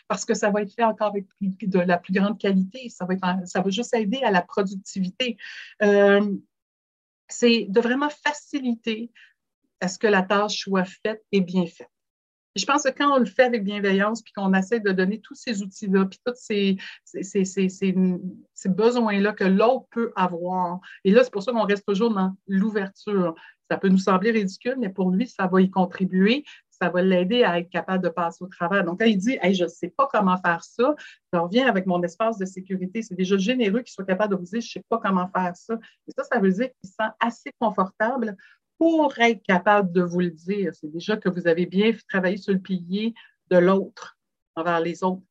parce 0.08 0.24
que 0.24 0.34
ça 0.34 0.50
va 0.50 0.62
être 0.62 0.74
fait 0.74 0.84
encore 0.84 1.08
avec 1.08 1.26
de 1.40 1.78
la 1.78 1.98
plus 1.98 2.12
grande 2.12 2.38
qualité. 2.38 2.88
Ça 2.88 3.04
va, 3.04 3.14
être, 3.14 3.26
ça 3.46 3.60
va 3.60 3.70
juste 3.70 3.94
aider 3.94 4.20
à 4.22 4.30
la 4.30 4.42
productivité. 4.42 5.36
Euh, 5.82 6.36
c'est 7.28 7.66
de 7.68 7.80
vraiment 7.80 8.10
faciliter 8.10 9.10
à 9.80 9.88
ce 9.88 9.98
que 9.98 10.06
la 10.06 10.22
tâche 10.22 10.60
soit 10.60 10.84
faite 10.84 11.24
et 11.32 11.40
bien 11.40 11.66
faite. 11.66 11.90
je 12.54 12.66
pense 12.66 12.82
que 12.82 12.90
quand 12.90 13.14
on 13.14 13.18
le 13.18 13.24
fait 13.24 13.44
avec 13.44 13.64
bienveillance, 13.64 14.20
puis 14.20 14.32
qu'on 14.32 14.52
essaie 14.52 14.80
de 14.80 14.90
donner 14.90 15.20
tous 15.20 15.36
ces 15.36 15.62
outils-là, 15.62 16.04
puis 16.06 16.20
tous 16.24 16.34
ces 16.36 16.76
besoins-là 18.66 19.32
que 19.32 19.44
l'autre 19.44 19.86
peut 19.90 20.12
avoir, 20.16 20.80
et 21.04 21.12
là, 21.12 21.24
c'est 21.24 21.32
pour 21.32 21.42
ça 21.42 21.52
qu'on 21.52 21.64
reste 21.64 21.86
toujours 21.86 22.12
dans 22.12 22.36
l'ouverture. 22.46 23.34
Ça 23.70 23.78
peut 23.78 23.88
nous 23.88 23.98
sembler 23.98 24.32
ridicule, 24.32 24.76
mais 24.78 24.90
pour 24.90 25.10
lui, 25.12 25.28
ça 25.28 25.46
va 25.46 25.62
y 25.62 25.70
contribuer 25.70 26.44
ça 26.80 26.88
va 26.88 27.02
l'aider 27.02 27.44
à 27.44 27.58
être 27.58 27.70
capable 27.70 28.02
de 28.02 28.08
passer 28.08 28.42
au 28.42 28.48
travers. 28.48 28.84
Donc, 28.84 29.00
quand 29.00 29.06
il 29.06 29.18
dit 29.18 29.38
Je 29.52 29.64
ne 29.64 29.68
sais 29.68 29.88
pas 29.88 30.08
comment 30.10 30.36
faire 30.38 30.62
ça, 30.64 30.94
je 31.32 31.38
reviens 31.38 31.68
avec 31.68 31.86
mon 31.86 32.02
espace 32.02 32.38
de 32.38 32.46
sécurité. 32.46 33.02
C'est 33.02 33.14
déjà 33.14 33.36
généreux 33.36 33.80
qu'il 33.80 33.92
soit 33.92 34.04
capable 34.04 34.34
de 34.34 34.38
vous 34.38 34.46
dire 34.46 34.60
Je 34.60 34.66
ne 34.66 34.70
sais 34.70 34.84
pas 34.88 34.98
comment 34.98 35.28
faire 35.28 35.54
ça. 35.56 35.74
Et 36.08 36.12
ça, 36.16 36.24
ça 36.24 36.38
veut 36.38 36.52
dire 36.52 36.68
qu'il 36.80 36.88
se 36.88 36.94
sent 36.94 37.10
assez 37.20 37.52
confortable 37.58 38.36
pour 38.78 39.12
être 39.18 39.42
capable 39.42 39.92
de 39.92 40.02
vous 40.02 40.20
le 40.20 40.30
dire. 40.30 40.74
C'est 40.74 40.90
déjà 40.90 41.16
que 41.16 41.28
vous 41.28 41.46
avez 41.46 41.66
bien 41.66 41.92
travaillé 42.08 42.38
sur 42.38 42.52
le 42.52 42.60
pilier 42.60 43.14
de 43.50 43.58
l'autre 43.58 44.18
envers 44.56 44.80
les 44.80 45.04
autres. 45.04 45.22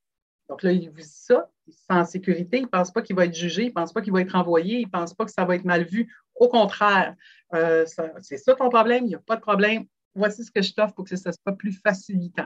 Donc 0.50 0.64
là, 0.64 0.72
il 0.72 0.90
vous 0.90 0.98
dit 0.98 1.04
ça, 1.04 1.50
il 1.68 1.74
se 1.74 1.80
sent 1.80 1.94
en 1.94 2.06
sécurité, 2.06 2.58
il 2.58 2.64
ne 2.64 2.68
pense 2.68 2.92
pas 2.92 3.02
qu'il 3.02 3.16
va 3.16 3.26
être 3.26 3.36
jugé, 3.36 3.64
il 3.64 3.70
ne 3.70 3.74
pense 3.74 3.94
pas 3.94 4.02
qu'il 4.02 4.14
va 4.14 4.22
être 4.22 4.36
envoyé, 4.36 4.80
il 4.80 4.86
ne 4.86 4.92
pense 4.92 5.14
pas 5.14 5.26
que 5.26 5.32
ça 5.32 5.46
va 5.46 5.56
être 5.56 5.66
mal 5.66 5.84
vu. 5.84 6.14
Au 6.36 6.48
contraire, 6.48 7.16
euh, 7.54 7.86
c'est 8.22 8.38
ça 8.38 8.56
ton 8.56 8.70
problème, 8.70 9.06
il 9.06 9.10
n'y 9.10 9.16
a 9.16 9.20
pas 9.20 9.36
de 9.36 9.42
problème, 9.42 9.86
voici 10.20 10.44
ce 10.44 10.52
que 10.52 10.62
je 10.62 10.74
t'offre 10.74 10.94
pour 10.94 11.06
que 11.06 11.16
ça 11.16 11.32
soit 11.32 11.54
plus 11.58 11.74
facilitant. 11.74 12.46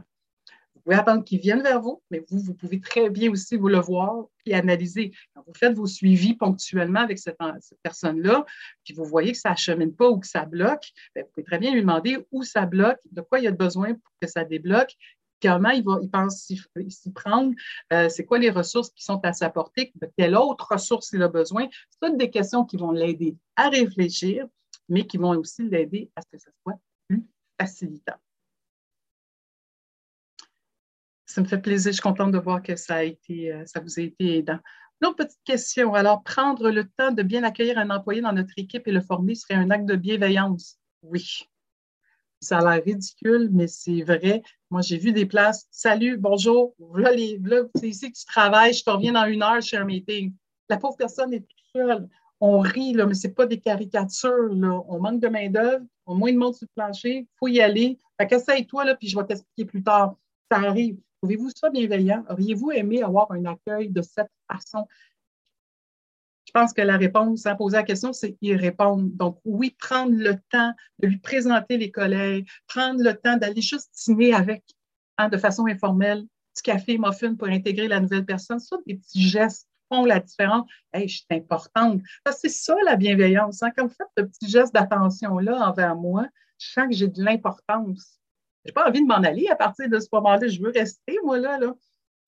Vous 0.76 0.82
pouvez 0.82 0.96
attendre 0.96 1.24
qu'ils 1.24 1.40
viennent 1.40 1.62
vers 1.62 1.80
vous, 1.80 2.02
mais 2.10 2.24
vous, 2.30 2.40
vous 2.40 2.54
pouvez 2.54 2.82
très 2.82 3.10
bien 3.10 3.32
aussi 3.32 3.56
vous 3.56 3.68
le 3.68 3.80
voir 3.80 4.26
et 4.46 4.54
analyser. 4.54 5.14
Quand 5.34 5.44
vous 5.46 5.54
faites 5.54 5.74
vos 5.74 5.86
suivis 5.86 6.34
ponctuellement 6.34 7.00
avec 7.00 7.20
cette, 7.20 7.38
personne-là, 7.84 8.46
puis 8.84 8.94
vous 8.94 9.06
voyez 9.06 9.32
que 9.32 9.38
ça 9.38 9.52
ne 9.52 9.56
chemine 9.56 9.96
pas 9.96 10.10
ou 10.10 10.20
que 10.20 10.28
ça 10.28 10.46
bloque, 10.46 10.92
ben, 11.16 11.24
vous 11.24 11.30
pouvez 11.34 11.46
très 11.46 11.60
bien 11.60 11.74
lui 11.74 11.82
demander 11.82 12.18
où 12.32 12.44
ça 12.44 12.66
bloque, 12.66 13.00
de 13.12 13.22
quoi 13.22 13.40
il 13.40 13.48
a 13.48 13.52
besoin 13.52 13.94
pour 13.94 14.14
que 14.22 14.28
ça 14.28 14.44
débloque, 14.44 14.94
comment 15.42 15.70
il, 15.70 15.84
va, 15.84 16.00
il 16.02 16.10
pense 16.10 16.44
s'y 16.44 17.12
prendre, 17.12 17.54
euh, 17.92 18.10
c'est 18.10 18.26
quoi 18.26 18.40
les 18.40 18.50
ressources 18.50 18.90
qui 18.90 19.04
sont 19.04 19.20
à 19.24 19.34
sa 19.34 19.50
portée, 19.50 19.92
de 20.02 20.10
quelle 20.18 20.36
autre 20.36 20.68
ressource 20.72 21.12
il 21.14 21.22
a 21.22 21.28
besoin. 21.28 21.68
C'est 21.90 22.08
toutes 22.08 22.18
des 22.18 22.30
questions 22.30 22.66
qui 22.66 22.78
vont 22.78 22.92
l'aider 22.92 23.38
à 23.56 23.70
réfléchir, 23.70 24.48
mais 24.90 25.06
qui 25.06 25.18
vont 25.18 25.32
aussi 25.38 25.64
l'aider 25.64 26.12
à 26.16 26.22
ce 26.22 26.28
que 26.30 26.38
ça 26.42 26.52
soit 26.64 26.78
facilitant. 27.60 28.18
Ça 31.26 31.42
me 31.42 31.48
fait 31.48 31.60
plaisir, 31.60 31.92
je 31.92 31.96
suis 31.96 32.02
contente 32.02 32.32
de 32.32 32.38
voir 32.38 32.62
que 32.62 32.76
ça, 32.76 32.96
a 32.96 33.04
été, 33.04 33.52
euh, 33.52 33.66
ça 33.66 33.80
vous 33.80 34.00
a 34.00 34.04
été 34.04 34.38
aidant. 34.38 34.60
Une 35.02 35.16
petite 35.16 35.44
question. 35.44 35.94
Alors, 35.96 36.24
prendre 36.24 36.70
le 36.70 36.88
temps 36.88 37.12
de 37.12 37.24
bien 37.24 37.44
accueillir 37.44 37.78
un 37.78 37.90
employé 37.90 38.22
dans 38.22 38.32
notre 38.32 38.54
équipe 38.58 38.88
et 38.88 38.92
le 38.92 39.02
former 39.02 39.36
serait 39.36 39.56
un 39.56 39.70
acte 39.70 39.86
de 39.86 39.96
bienveillance? 39.96 40.78
Oui. 41.02 41.50
Ça 42.40 42.60
a 42.60 42.76
l'air 42.76 42.84
ridicule, 42.84 43.50
mais 43.52 43.68
c'est 43.68 44.02
vrai. 44.04 44.44
Moi, 44.70 44.82
j'ai 44.82 44.98
vu 44.98 45.12
des 45.12 45.26
places. 45.26 45.68
Salut, 45.72 46.18
bonjour. 46.18 46.76
Là, 46.96 47.12
c'est 47.76 47.90
ici 47.90 48.12
que 48.12 48.18
tu 48.18 48.26
travailles. 48.26 48.74
Je 48.74 48.84
te 48.84 48.90
reviens 48.90 49.14
dans 49.14 49.26
une 49.26 49.44
heure 49.44 49.62
chez 49.62 49.78
un 49.78 49.86
meeting. 49.86 50.34
La 50.70 50.78
pauvre 50.78 50.96
personne 50.98 51.34
est 51.34 51.42
toute 51.42 51.66
seule 51.74 52.08
on 52.46 52.60
rit, 52.60 52.92
là, 52.92 53.06
mais 53.06 53.14
ce 53.14 53.28
n'est 53.28 53.34
pas 53.34 53.46
des 53.46 53.60
caricatures. 53.60 54.54
Là. 54.54 54.84
On 54.90 55.00
manque 55.00 55.22
de 55.22 55.30
main-d'œuvre, 55.30 55.86
on 56.06 56.16
a 56.16 56.18
moins 56.18 56.34
de 56.34 56.38
monde 56.38 56.54
sur 56.54 56.68
le 56.70 56.74
plancher, 56.76 57.20
il 57.20 57.28
faut 57.40 57.48
y 57.48 57.62
aller. 57.62 57.98
Fait 58.20 58.28
qu'essaye-toi, 58.28 58.84
là, 58.84 58.96
puis 58.96 59.08
je 59.08 59.18
vais 59.18 59.26
t'expliquer 59.26 59.64
plus 59.64 59.82
tard. 59.82 60.18
Ça 60.52 60.58
arrive. 60.58 60.98
Trouvez-vous 61.22 61.52
ça 61.56 61.70
bienveillant? 61.70 62.26
Auriez-vous 62.30 62.72
aimé 62.72 63.02
avoir 63.02 63.32
un 63.32 63.46
accueil 63.46 63.88
de 63.88 64.02
cette 64.02 64.28
façon? 64.52 64.86
Je 66.46 66.52
pense 66.52 66.74
que 66.74 66.82
la 66.82 66.98
réponse 66.98 67.46
à 67.46 67.56
poser 67.56 67.78
la 67.78 67.84
question, 67.84 68.12
c'est 68.12 68.36
y 68.42 68.54
répondre. 68.54 69.10
Donc, 69.14 69.40
oui, 69.46 69.74
prendre 69.80 70.14
le 70.14 70.36
temps 70.52 70.74
de 71.00 71.08
lui 71.08 71.20
présenter 71.20 71.78
les 71.78 71.92
collègues, 71.92 72.46
prendre 72.68 73.02
le 73.02 73.14
temps 73.14 73.38
d'aller 73.38 73.62
juste 73.62 73.90
dîner 74.06 74.34
avec, 74.34 74.66
hein, 75.18 75.30
de 75.30 75.38
façon 75.38 75.66
informelle, 75.66 76.26
petit 76.54 76.64
café, 76.64 76.98
muffin 76.98 77.36
pour 77.36 77.48
intégrer 77.48 77.88
la 77.88 78.02
nouvelle 78.02 78.26
personne, 78.26 78.60
ça, 78.60 78.76
des 78.86 78.96
petits 78.96 79.30
gestes 79.30 79.70
la 80.02 80.20
différence. 80.20 80.70
Je 80.94 81.08
suis 81.08 81.26
importante. 81.32 82.02
C'est 82.32 82.50
ça 82.50 82.76
la 82.86 82.96
bienveillance. 82.96 83.64
Hein. 83.64 83.72
Quand 83.76 83.88
vous 83.88 83.94
faites 83.94 84.08
ce 84.18 84.24
petit 84.24 84.50
geste 84.50 84.74
d'attention-là 84.74 85.70
envers 85.70 85.96
moi, 85.96 86.28
je 86.58 86.68
sens 86.72 86.88
que 86.88 86.96
j'ai 86.96 87.08
de 87.08 87.24
l'importance. 87.24 88.20
Je 88.64 88.70
n'ai 88.70 88.74
pas 88.74 88.88
envie 88.88 89.02
de 89.02 89.08
m'en 89.08 89.16
aller 89.16 89.48
à 89.50 89.56
partir 89.56 89.90
de 89.90 90.00
ce 90.00 90.08
moment-là. 90.14 90.48
Je 90.48 90.62
veux 90.62 90.72
rester, 90.72 91.18
moi, 91.24 91.38
là. 91.38 91.58
là. 91.58 91.74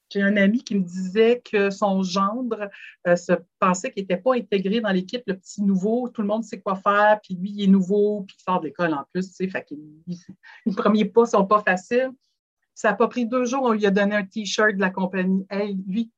J'ai 0.10 0.21
un 0.21 0.38
ami 0.38 0.63
qui 0.63 0.75
me 0.75 0.84
disait 0.84 1.41
que 1.43 1.69
son 1.71 2.04
gendre 2.04 2.69
euh, 3.08 3.15
se 3.15 3.34
pensait 3.60 3.91
qu'il 3.91 4.04
n'était 4.04 4.17
pas 4.17 4.36
intégré 4.36 4.80
dans 4.80 4.91
l'équipe, 4.91 5.23
le 5.25 5.36
petit 5.36 5.63
nouveau, 5.63 6.10
tout 6.10 6.21
le 6.21 6.28
monde 6.28 6.43
sait 6.43 6.60
quoi 6.60 6.75
faire, 6.75 7.19
puis 7.23 7.36
lui, 7.36 7.51
il 7.51 7.63
est 7.63 7.67
nouveau, 7.67 8.21
puis 8.21 8.36
il 8.39 8.43
sort 8.43 8.60
de 8.60 8.67
l'école 8.67 8.93
en 8.93 9.04
plus, 9.12 9.34
tu 9.34 9.49
sais, 9.49 9.65
les 10.65 10.75
premiers 10.75 11.06
pas 11.06 11.21
ne 11.21 11.28
sont 11.28 11.45
pas 11.45 11.63
faciles. 11.63 12.12
Ça 12.75 12.89
n'a 12.89 12.95
pas 12.95 13.08
pris 13.08 13.25
deux 13.25 13.45
jours, 13.45 13.63
on 13.63 13.71
lui 13.71 13.86
a 13.86 13.91
donné 13.91 14.15
un 14.15 14.25
T-shirt 14.25 14.75
de 14.75 14.82
la 14.82 14.89
compagnie. 14.89 15.45
Hey, 15.49 15.78
lui, 15.88 16.12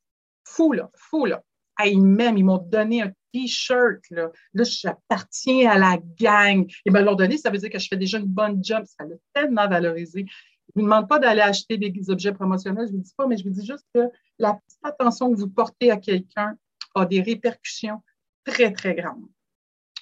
fou, 0.48 0.74
là, 0.74 0.90
fou, 0.96 1.26
là. 1.26 1.44
Hey, 1.80 1.98
même, 1.98 2.38
ils 2.38 2.44
m'ont 2.46 2.58
donné 2.58 3.04
un 3.04 3.12
T-shirt, 3.34 4.02
là. 4.10 4.32
Là, 4.54 4.64
j'appartiens 4.64 5.70
à 5.70 5.78
la 5.78 5.98
gang. 6.20 6.66
Et 6.86 6.90
me 6.90 7.02
l'ont 7.02 7.16
donné, 7.16 7.38
ça 7.38 7.50
veut 7.50 7.58
dire 7.58 7.70
que 7.70 7.80
je 7.80 7.88
fais 7.88 7.98
déjà 7.98 8.18
une 8.18 8.26
bonne 8.26 8.64
job. 8.64 8.84
Ça 8.86 9.06
l'a 9.06 9.16
tellement 9.34 9.68
valorisé. 9.68 10.26
Je 10.28 10.82
ne 10.82 10.82
vous 10.82 10.90
demande 10.90 11.08
pas 11.08 11.20
d'aller 11.20 11.42
acheter 11.42 11.78
des 11.78 12.10
objets 12.10 12.34
promotionnels, 12.34 12.88
je 12.88 12.94
ne 12.94 12.98
vous 12.98 13.04
dis 13.04 13.14
pas, 13.16 13.28
mais 13.28 13.38
je 13.38 13.44
vous 13.44 13.52
dis 13.52 13.66
juste 13.66 13.86
que 13.94 14.02
la 14.38 14.54
petite 14.54 14.80
attention 14.84 15.32
que 15.32 15.38
vous 15.38 15.50
portez 15.50 15.92
à 15.92 15.98
quelqu'un 15.98 16.58
a 16.94 17.06
des 17.06 17.22
répercussions 17.22 18.02
très, 18.44 18.72
très 18.72 18.96
grandes. 18.96 19.28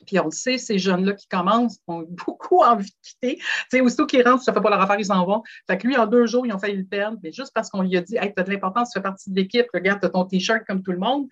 Puis 0.06 0.20
on 0.20 0.26
le 0.26 0.32
sait, 0.32 0.58
ces 0.58 0.78
jeunes-là 0.78 1.14
qui 1.14 1.28
commencent 1.28 1.80
ont 1.88 2.06
beaucoup 2.08 2.62
envie 2.64 2.90
de 2.90 2.96
quitter. 3.02 3.38
Tu 3.38 3.46
sais, 3.72 3.82
aussitôt 3.82 4.06
qu'ils 4.06 4.28
rentrent, 4.28 4.44
ça 4.44 4.52
ne 4.52 4.56
fait 4.56 4.62
pas 4.62 4.70
leur 4.70 4.82
affaire, 4.82 5.00
ils 5.00 5.06
s'en 5.06 5.26
vont. 5.26 5.44
Fait 5.68 5.78
que 5.78 5.88
lui, 5.88 5.98
en 5.98 6.06
deux 6.08 6.26
jours, 6.26 6.46
ils 6.46 6.54
ont 6.54 6.60
failli 6.60 6.78
le 6.78 6.86
perdre, 6.86 7.18
mais 7.24 7.32
juste 7.32 7.52
parce 7.54 7.70
qu'on 7.70 7.82
lui 7.82 7.96
a 7.98 8.02
dit 8.02 8.18
Hey, 8.18 8.34
tu 8.34 8.42
as 8.42 8.44
de 8.44 8.52
l'importance, 8.52 8.92
tu 8.92 9.00
fais 9.00 9.04
partie 9.04 9.30
de 9.30 9.36
l'équipe, 9.36 9.68
regarde, 9.74 10.00
tu 10.00 10.08
as 10.08 10.10
ton 10.10 10.26
T-shirt 10.26 10.64
comme 10.66 10.84
tout 10.84 10.92
le 10.92 11.00
monde. 11.00 11.28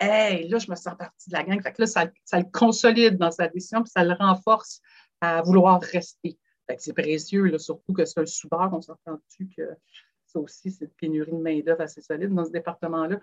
Hey, 0.00 0.48
là, 0.48 0.58
je 0.58 0.70
me 0.70 0.76
sens 0.76 0.94
partie 0.98 1.30
de 1.30 1.36
la 1.36 1.44
gang. 1.44 1.62
Fait 1.62 1.72
que 1.72 1.82
là, 1.82 1.86
ça, 1.86 2.04
le 2.04 2.50
consolide 2.52 3.16
dans 3.16 3.30
sa 3.30 3.48
décision, 3.48 3.82
puis 3.82 3.90
ça 3.90 4.04
le 4.04 4.14
renforce 4.14 4.80
à 5.20 5.42
vouloir 5.42 5.80
rester. 5.80 6.38
Fait 6.66 6.76
que 6.76 6.82
c'est 6.82 6.92
précieux, 6.92 7.44
là, 7.44 7.58
surtout 7.58 7.92
que 7.92 8.04
c'est 8.04 8.20
un 8.20 8.26
soudeur, 8.26 8.70
on 8.72 8.80
s'entend 8.80 9.18
dessus 9.28 9.48
que 9.56 9.62
ça 10.26 10.40
aussi, 10.40 10.70
c'est 10.70 10.86
une 10.86 10.90
pénurie 10.90 11.30
de 11.30 11.36
main-d'œuvre 11.36 11.82
assez 11.82 12.00
solide 12.00 12.34
dans 12.34 12.44
ce 12.44 12.50
département-là. 12.50 13.20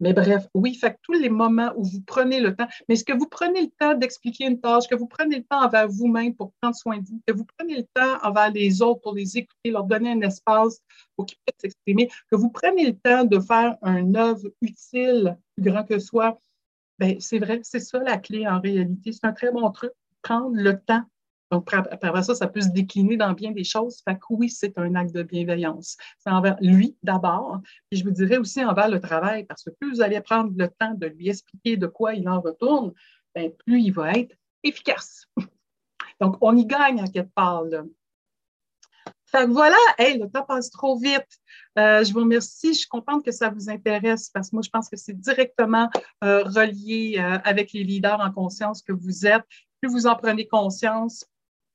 Mais 0.00 0.14
bref, 0.14 0.48
oui, 0.54 0.74
fait 0.74 0.96
tous 1.02 1.12
les 1.12 1.28
moments 1.28 1.72
où 1.76 1.84
vous 1.84 2.00
prenez 2.06 2.40
le 2.40 2.56
temps, 2.56 2.66
mais 2.88 2.94
est-ce 2.94 3.04
que 3.04 3.12
vous 3.12 3.28
prenez 3.28 3.60
le 3.62 3.70
temps 3.78 3.94
d'expliquer 3.94 4.46
une 4.46 4.58
tâche, 4.58 4.88
que 4.88 4.94
vous 4.94 5.06
prenez 5.06 5.36
le 5.36 5.44
temps 5.44 5.62
envers 5.62 5.88
vous-même 5.88 6.34
pour 6.34 6.52
prendre 6.60 6.74
soin 6.74 6.98
de 6.98 7.06
vous, 7.06 7.20
que 7.26 7.34
vous 7.34 7.44
prenez 7.58 7.76
le 7.76 7.84
temps 7.94 8.18
envers 8.22 8.50
les 8.50 8.80
autres 8.80 9.02
pour 9.02 9.14
les 9.14 9.36
écouter, 9.36 9.70
leur 9.70 9.84
donner 9.84 10.12
un 10.12 10.20
espace 10.22 10.80
pour 11.16 11.26
qu'ils 11.26 11.38
puissent 11.44 11.60
s'exprimer, 11.60 12.08
que 12.30 12.36
vous 12.36 12.48
prenez 12.48 12.86
le 12.86 12.96
temps 12.96 13.24
de 13.24 13.38
faire 13.38 13.76
un 13.82 14.14
œuvre 14.14 14.50
utile, 14.62 15.36
plus 15.54 15.70
grand 15.70 15.84
que 15.84 15.98
soi, 15.98 16.40
ben 16.98 17.16
c'est 17.20 17.38
vrai, 17.38 17.60
c'est 17.62 17.80
ça 17.80 17.98
la 17.98 18.16
clé 18.16 18.46
en 18.46 18.60
réalité. 18.60 19.12
C'est 19.12 19.24
un 19.26 19.32
très 19.32 19.52
bon 19.52 19.70
truc, 19.70 19.92
prendre 20.22 20.54
le 20.54 20.78
temps 20.80 21.04
donc, 21.50 21.68
après 21.72 22.22
ça, 22.22 22.34
ça 22.34 22.46
peut 22.46 22.60
se 22.60 22.68
décliner 22.68 23.16
dans 23.16 23.32
bien 23.32 23.50
des 23.50 23.64
choses. 23.64 24.00
Fait 24.04 24.14
que 24.14 24.24
oui, 24.30 24.48
c'est 24.48 24.78
un 24.78 24.94
acte 24.94 25.12
de 25.12 25.24
bienveillance. 25.24 25.96
C'est 26.18 26.30
envers 26.30 26.56
lui 26.60 26.96
d'abord, 27.02 27.60
et 27.90 27.96
je 27.96 28.04
vous 28.04 28.12
dirais 28.12 28.36
aussi 28.36 28.64
envers 28.64 28.88
le 28.88 29.00
travail, 29.00 29.44
parce 29.44 29.64
que 29.64 29.70
plus 29.70 29.90
vous 29.94 30.00
allez 30.00 30.20
prendre 30.20 30.52
le 30.56 30.68
temps 30.68 30.94
de 30.94 31.06
lui 31.06 31.28
expliquer 31.28 31.76
de 31.76 31.88
quoi 31.88 32.14
il 32.14 32.28
en 32.28 32.40
retourne, 32.40 32.92
bien, 33.34 33.50
plus 33.66 33.80
il 33.82 33.90
va 33.90 34.12
être 34.12 34.36
efficace. 34.62 35.26
Donc, 36.20 36.36
on 36.40 36.56
y 36.56 36.66
gagne 36.66 37.00
à 37.00 37.08
quelque 37.08 37.32
part. 37.34 37.64
Là. 37.64 37.82
Fait 39.26 39.46
que 39.46 39.50
voilà, 39.50 39.76
hey, 39.98 40.18
le 40.18 40.28
temps 40.28 40.44
passe 40.44 40.70
trop 40.70 40.98
vite. 40.98 41.26
Euh, 41.78 42.04
je 42.04 42.12
vous 42.12 42.20
remercie. 42.20 42.74
Je 42.74 42.80
suis 42.80 42.88
contente 42.88 43.24
que 43.24 43.32
ça 43.32 43.48
vous 43.48 43.70
intéresse 43.70 44.28
parce 44.28 44.50
que 44.50 44.56
moi, 44.56 44.62
je 44.62 44.70
pense 44.70 44.88
que 44.88 44.96
c'est 44.96 45.18
directement 45.18 45.88
euh, 46.22 46.44
relié 46.44 47.16
euh, 47.18 47.38
avec 47.44 47.72
les 47.72 47.84
leaders 47.84 48.20
en 48.20 48.30
conscience 48.30 48.82
que 48.82 48.92
vous 48.92 49.26
êtes. 49.26 49.44
Plus 49.80 49.90
vous 49.90 50.06
en 50.06 50.14
prenez 50.14 50.46
conscience, 50.46 51.24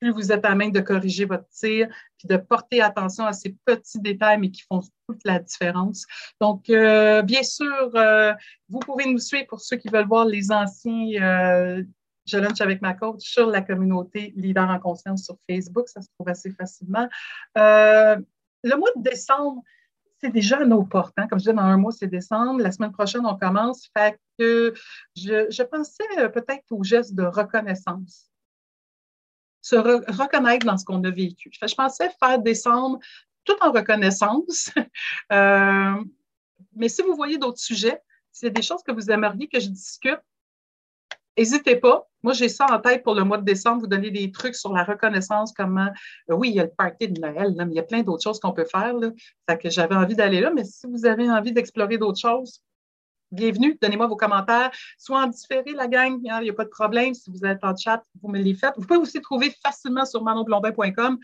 plus 0.05 0.13
vous 0.13 0.31
êtes 0.31 0.45
à 0.45 0.53
même 0.53 0.71
de 0.71 0.81
corriger 0.81 1.25
votre 1.25 1.47
tir, 1.49 1.87
puis 2.17 2.27
de 2.27 2.37
porter 2.37 2.81
attention 2.81 3.25
à 3.25 3.33
ces 3.33 3.55
petits 3.65 3.99
détails, 3.99 4.37
mais 4.37 4.51
qui 4.51 4.61
font 4.61 4.81
toute 5.07 5.21
la 5.25 5.39
différence. 5.39 6.05
Donc, 6.39 6.69
euh, 6.69 7.23
bien 7.23 7.41
sûr, 7.41 7.89
euh, 7.95 8.33
vous 8.69 8.79
pouvez 8.79 9.05
nous 9.05 9.17
suivre 9.17 9.47
pour 9.47 9.61
ceux 9.61 9.77
qui 9.77 9.89
veulent 9.89 10.07
voir 10.07 10.25
les 10.25 10.51
anciens 10.51 11.21
euh, 11.21 11.83
Je 12.25 12.37
lunch 12.37 12.61
avec 12.61 12.81
ma 12.83 12.93
coach 12.93 13.21
sur 13.21 13.47
la 13.47 13.61
communauté 13.61 14.31
Leader 14.35 14.69
en 14.69 14.79
conscience 14.79 15.23
sur 15.23 15.37
Facebook. 15.49 15.89
Ça 15.89 16.01
se 16.01 16.07
trouve 16.17 16.29
assez 16.29 16.51
facilement. 16.51 17.07
le 17.55 18.77
mois 18.77 18.91
de 18.95 19.01
décembre, 19.01 19.63
c'est 20.21 20.31
déjà 20.31 20.57
à 20.57 20.65
nos 20.65 20.83
portes. 20.83 21.15
Hein. 21.17 21.27
Comme 21.27 21.39
je 21.39 21.45
disais, 21.45 21.53
dans 21.53 21.63
un 21.63 21.77
mois, 21.77 21.91
c'est 21.91 22.07
décembre. 22.07 22.61
La 22.61 22.71
semaine 22.71 22.91
prochaine, 22.91 23.25
on 23.25 23.37
commence. 23.37 23.89
Fait 23.97 24.19
que 24.37 24.73
je, 25.15 25.47
je 25.49 25.63
pensais 25.63 26.29
peut-être 26.31 26.63
au 26.69 26.83
geste 26.83 27.15
de 27.15 27.23
reconnaissance 27.23 28.29
se 29.65 29.75
reconnaître 29.75 30.63
dans 30.63 30.77
ce 30.77 30.85
qu'on 30.85 31.03
a 31.03 31.09
vécu. 31.09 31.49
je 31.51 31.73
pensais 31.73 32.11
faire 32.19 32.37
décembre 32.39 32.99
tout 33.43 33.55
en 33.61 33.71
reconnaissance. 33.71 34.69
Euh, 35.31 36.03
mais 36.75 36.87
si 36.87 37.01
vous 37.01 37.15
voyez 37.15 37.39
d'autres 37.39 37.59
sujets, 37.59 37.99
s'il 38.31 38.47
y 38.47 38.51
a 38.51 38.53
des 38.53 38.61
choses 38.61 38.83
que 38.83 38.91
vous 38.91 39.09
aimeriez 39.09 39.47
que 39.47 39.59
je 39.59 39.69
discute, 39.69 40.19
N'hésitez 41.37 41.75
pas. 41.75 42.07
Moi, 42.23 42.33
j'ai 42.33 42.47
ça 42.47 42.65
en 42.69 42.79
tête 42.79 43.03
pour 43.03 43.13
le 43.13 43.23
mois 43.23 43.37
de 43.37 43.43
décembre, 43.43 43.81
vous 43.81 43.87
donner 43.87 44.09
des 44.09 44.31
trucs 44.31 44.55
sur 44.55 44.71
la 44.71 44.83
reconnaissance, 44.83 45.51
comment. 45.51 45.89
Euh, 46.29 46.35
oui, 46.35 46.49
il 46.49 46.55
y 46.55 46.59
a 46.59 46.63
le 46.63 46.69
party 46.69 47.09
de 47.09 47.19
Noël, 47.19 47.53
mais 47.57 47.65
il 47.65 47.73
y 47.73 47.79
a 47.79 47.83
plein 47.83 48.03
d'autres 48.03 48.23
choses 48.23 48.39
qu'on 48.39 48.53
peut 48.53 48.65
faire. 48.65 48.93
Là. 48.93 49.57
que 49.57 49.69
j'avais 49.69 49.95
envie 49.95 50.15
d'aller 50.15 50.39
là, 50.39 50.51
mais 50.55 50.63
si 50.63 50.87
vous 50.87 51.05
avez 51.05 51.29
envie 51.29 51.51
d'explorer 51.51 51.97
d'autres 51.97 52.19
choses, 52.19 52.61
bienvenue. 53.35 53.77
Donnez-moi 53.81 54.07
vos 54.07 54.15
commentaires, 54.15 54.71
soit 54.97 55.21
en 55.21 55.27
différé, 55.27 55.73
la 55.73 55.87
gang, 55.87 56.19
il 56.23 56.41
n'y 56.41 56.49
a 56.49 56.53
pas 56.53 56.63
de 56.63 56.69
problème. 56.69 57.13
Si 57.13 57.29
vous 57.29 57.45
êtes 57.45 57.63
en 57.63 57.75
chat, 57.75 58.01
vous 58.21 58.29
me 58.29 58.39
les 58.39 58.53
faites. 58.53 58.73
Vous 58.77 58.85
pouvez 58.85 58.99
aussi 58.99 59.21
trouver 59.21 59.53
facilement 59.63 60.05
sur 60.05 60.23
manonblondin.com. 60.23 61.17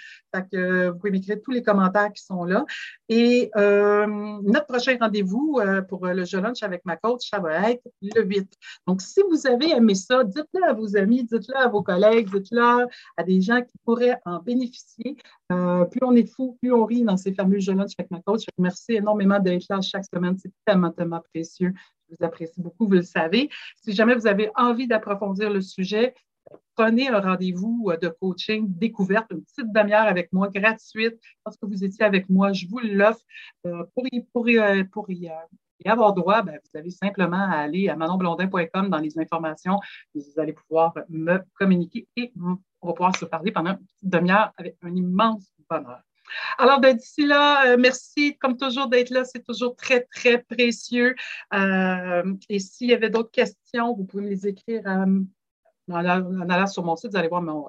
que 0.52 0.90
vous 0.90 0.98
pouvez 0.98 1.12
m'écrire 1.12 1.38
tous 1.44 1.52
les 1.52 1.64
commentaires 1.64 2.12
qui 2.14 2.24
sont 2.24 2.44
là. 2.44 2.66
Et 3.10 3.50
euh, 3.56 4.06
notre 4.44 4.68
prochain 4.68 4.98
rendez-vous 5.00 5.60
euh, 5.60 5.82
pour 5.82 6.06
le 6.06 6.26
jeu 6.26 6.42
lunch 6.42 6.64
avec 6.64 6.86
ma 6.86 6.98
coach, 6.98 7.30
ça 7.30 7.40
va 7.40 7.72
être 7.72 7.84
le 8.02 8.24
8. 8.24 8.52
Donc, 8.88 9.02
si 9.02 9.22
vous 9.30 9.48
avez 9.48 9.72
aimé 9.72 9.96
ça, 9.96 10.24
dites-le 10.24 10.64
à 10.64 10.74
vos 10.74 10.98
amis, 10.98 11.24
dites-le 11.24 11.56
à 11.56 11.68
vos 11.68 11.82
collègues, 11.82 12.30
dites-le 12.30 12.88
à 13.18 13.24
des 13.24 13.42
gens 13.42 13.62
qui 13.62 13.78
pourraient 13.86 14.20
en 14.26 14.40
bénéficier. 14.40 15.18
Euh, 15.52 15.86
plus 15.86 16.02
on 16.04 16.16
est 16.16 16.30
fou, 16.30 16.58
plus 16.62 16.74
on 16.74 16.86
rit 16.86 17.04
dans 17.04 17.18
ces 17.18 17.34
fameux 17.34 17.60
jeux 17.60 17.74
lunch 17.74 17.92
avec 17.98 18.12
ma 18.12 18.22
coach. 18.22 18.44
Merci 18.58 18.94
énormément 18.94 19.40
d'être 19.40 19.66
là 19.70 19.80
chaque 19.82 20.06
semaine. 20.06 20.38
C'est 20.38 20.52
tellement, 20.66 20.92
tellement 20.92 21.22
précieux 21.34 21.74
vous 22.20 22.26
apprécie 22.26 22.62
beaucoup, 22.62 22.88
vous 22.88 22.94
le 22.94 23.02
savez. 23.02 23.50
Si 23.78 23.94
jamais 23.94 24.16
vous 24.16 24.28
avez 24.28 24.50
envie 24.56 24.88
d'approfondir 24.88 25.50
le 25.50 25.62
sujet, 25.62 26.14
prenez 26.76 27.10
un 27.10 27.20
rendez-vous 27.20 27.90
euh, 27.90 27.98
de 27.98 28.10
coaching 28.10 28.66
découverte, 28.68 29.32
une 29.32 29.44
petite 29.44 29.72
demi-heure 29.72 30.08
avec 30.08 30.32
moi, 30.34 30.50
gratuite. 30.50 31.20
Parce 31.44 31.58
que 31.58 31.66
vous 31.66 31.84
étiez 31.84 32.06
avec 32.06 32.30
moi, 32.30 32.54
je 32.54 32.68
vous 32.68 32.80
l'offre. 32.80 33.22
Euh, 33.66 33.84
pour, 33.96 34.06
y, 34.12 34.22
pour, 34.34 34.48
pour 34.92 35.12
y, 35.12 35.30
avoir 35.86 36.14
droit, 36.14 36.44
ben, 36.44 36.60
vous 36.64 36.80
avez 36.80 36.92
simplement 36.92 37.38
à 37.38 37.58
aller 37.58 37.90
à 37.90 37.96
manonblondin.com 37.96 38.90
dans 38.90 39.00
les 39.00 39.18
informations. 39.18 39.80
Vous 40.14 40.22
allez 40.38 40.54
pouvoir 40.54 40.94
me 41.10 41.40
communiquer 41.56 42.08
et 42.16 42.32
on 42.82 42.88
va 42.88 42.94
pouvoir 42.94 43.16
se 43.16 43.26
parler 43.26 43.52
pendant 43.52 43.72
une 43.72 43.78
petite 43.78 44.10
demi-heure 44.10 44.52
avec 44.58 44.78
un 44.84 44.96
immense 44.96 45.52
bonheur. 45.70 46.02
Alors, 46.58 46.80
ben, 46.80 46.96
d'ici 46.96 47.26
là, 47.26 47.72
euh, 47.72 47.78
merci 47.80 48.38
comme 48.38 48.58
toujours 48.58 48.88
d'être 48.88 49.10
là. 49.10 49.24
C'est 49.26 49.44
toujours 49.44 49.76
très, 49.76 50.02
très 50.02 50.40
précieux. 50.40 51.16
Euh, 51.54 52.34
et 52.50 52.60
s'il 52.60 52.90
y 52.90 52.94
avait 52.94 53.10
d'autres 53.10 53.32
questions, 53.32 53.94
vous 53.96 54.06
pouvez 54.06 54.24
me 54.24 54.30
les 54.30 54.48
écrire 54.48 54.82
euh, 54.88 55.20
en, 55.90 56.50
allant 56.50 56.68
sur 56.68 56.84
mon 56.84 56.96
site. 56.96 57.12
Vous 57.12 57.18
allez 57.18 57.28
voir 57.28 57.42
mon, 57.42 57.66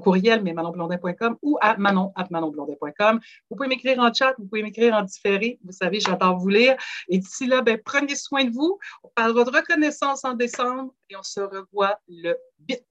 courriel, 0.00 0.42
mais 0.42 0.52
manonblondin.com 0.52 1.36
ou 1.42 1.58
à. 1.60 1.76
Vous 1.76 3.56
pouvez 3.56 3.68
m'écrire 3.68 4.00
en 4.00 4.12
chat, 4.12 4.34
vous 4.36 4.46
pouvez 4.46 4.62
m'écrire 4.62 4.94
en 4.94 5.02
différé. 5.02 5.60
Vous 5.64 5.72
savez, 5.72 6.00
j'adore 6.00 6.38
vous 6.38 6.48
lire. 6.48 6.76
Et 7.08 7.18
d'ici 7.18 7.46
là, 7.46 7.62
ben, 7.62 7.78
prenez 7.84 8.16
soin 8.16 8.44
de 8.44 8.50
vous. 8.50 8.78
On 9.04 9.08
parlera 9.14 9.44
de 9.44 9.50
reconnaissance 9.50 10.24
en 10.24 10.34
décembre 10.34 10.92
et 11.08 11.16
on 11.16 11.22
se 11.22 11.40
revoit 11.40 11.98
le 12.08 12.36
8 12.68 12.84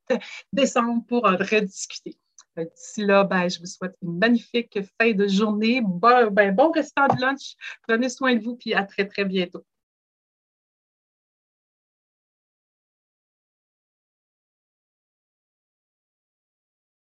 décembre 0.54 1.04
pour 1.08 1.26
en 1.26 1.36
rediscuter. 1.36 2.18
D'ici 2.58 3.06
là, 3.06 3.24
ben, 3.24 3.50
je 3.50 3.60
vous 3.60 3.66
souhaite 3.66 3.96
une 4.02 4.18
magnifique 4.18 4.80
fin 5.00 5.12
de 5.12 5.28
journée. 5.28 5.82
Bon, 5.82 6.30
ben, 6.32 6.56
restant 6.74 7.08
de 7.08 7.20
lunch. 7.20 7.56
Prenez 7.88 8.10
soin 8.10 8.36
de 8.36 8.44
vous, 8.44 8.56
puis 8.56 8.74
à 8.74 8.84
très, 8.84 9.08
très 9.08 9.26
bientôt. 9.26 9.66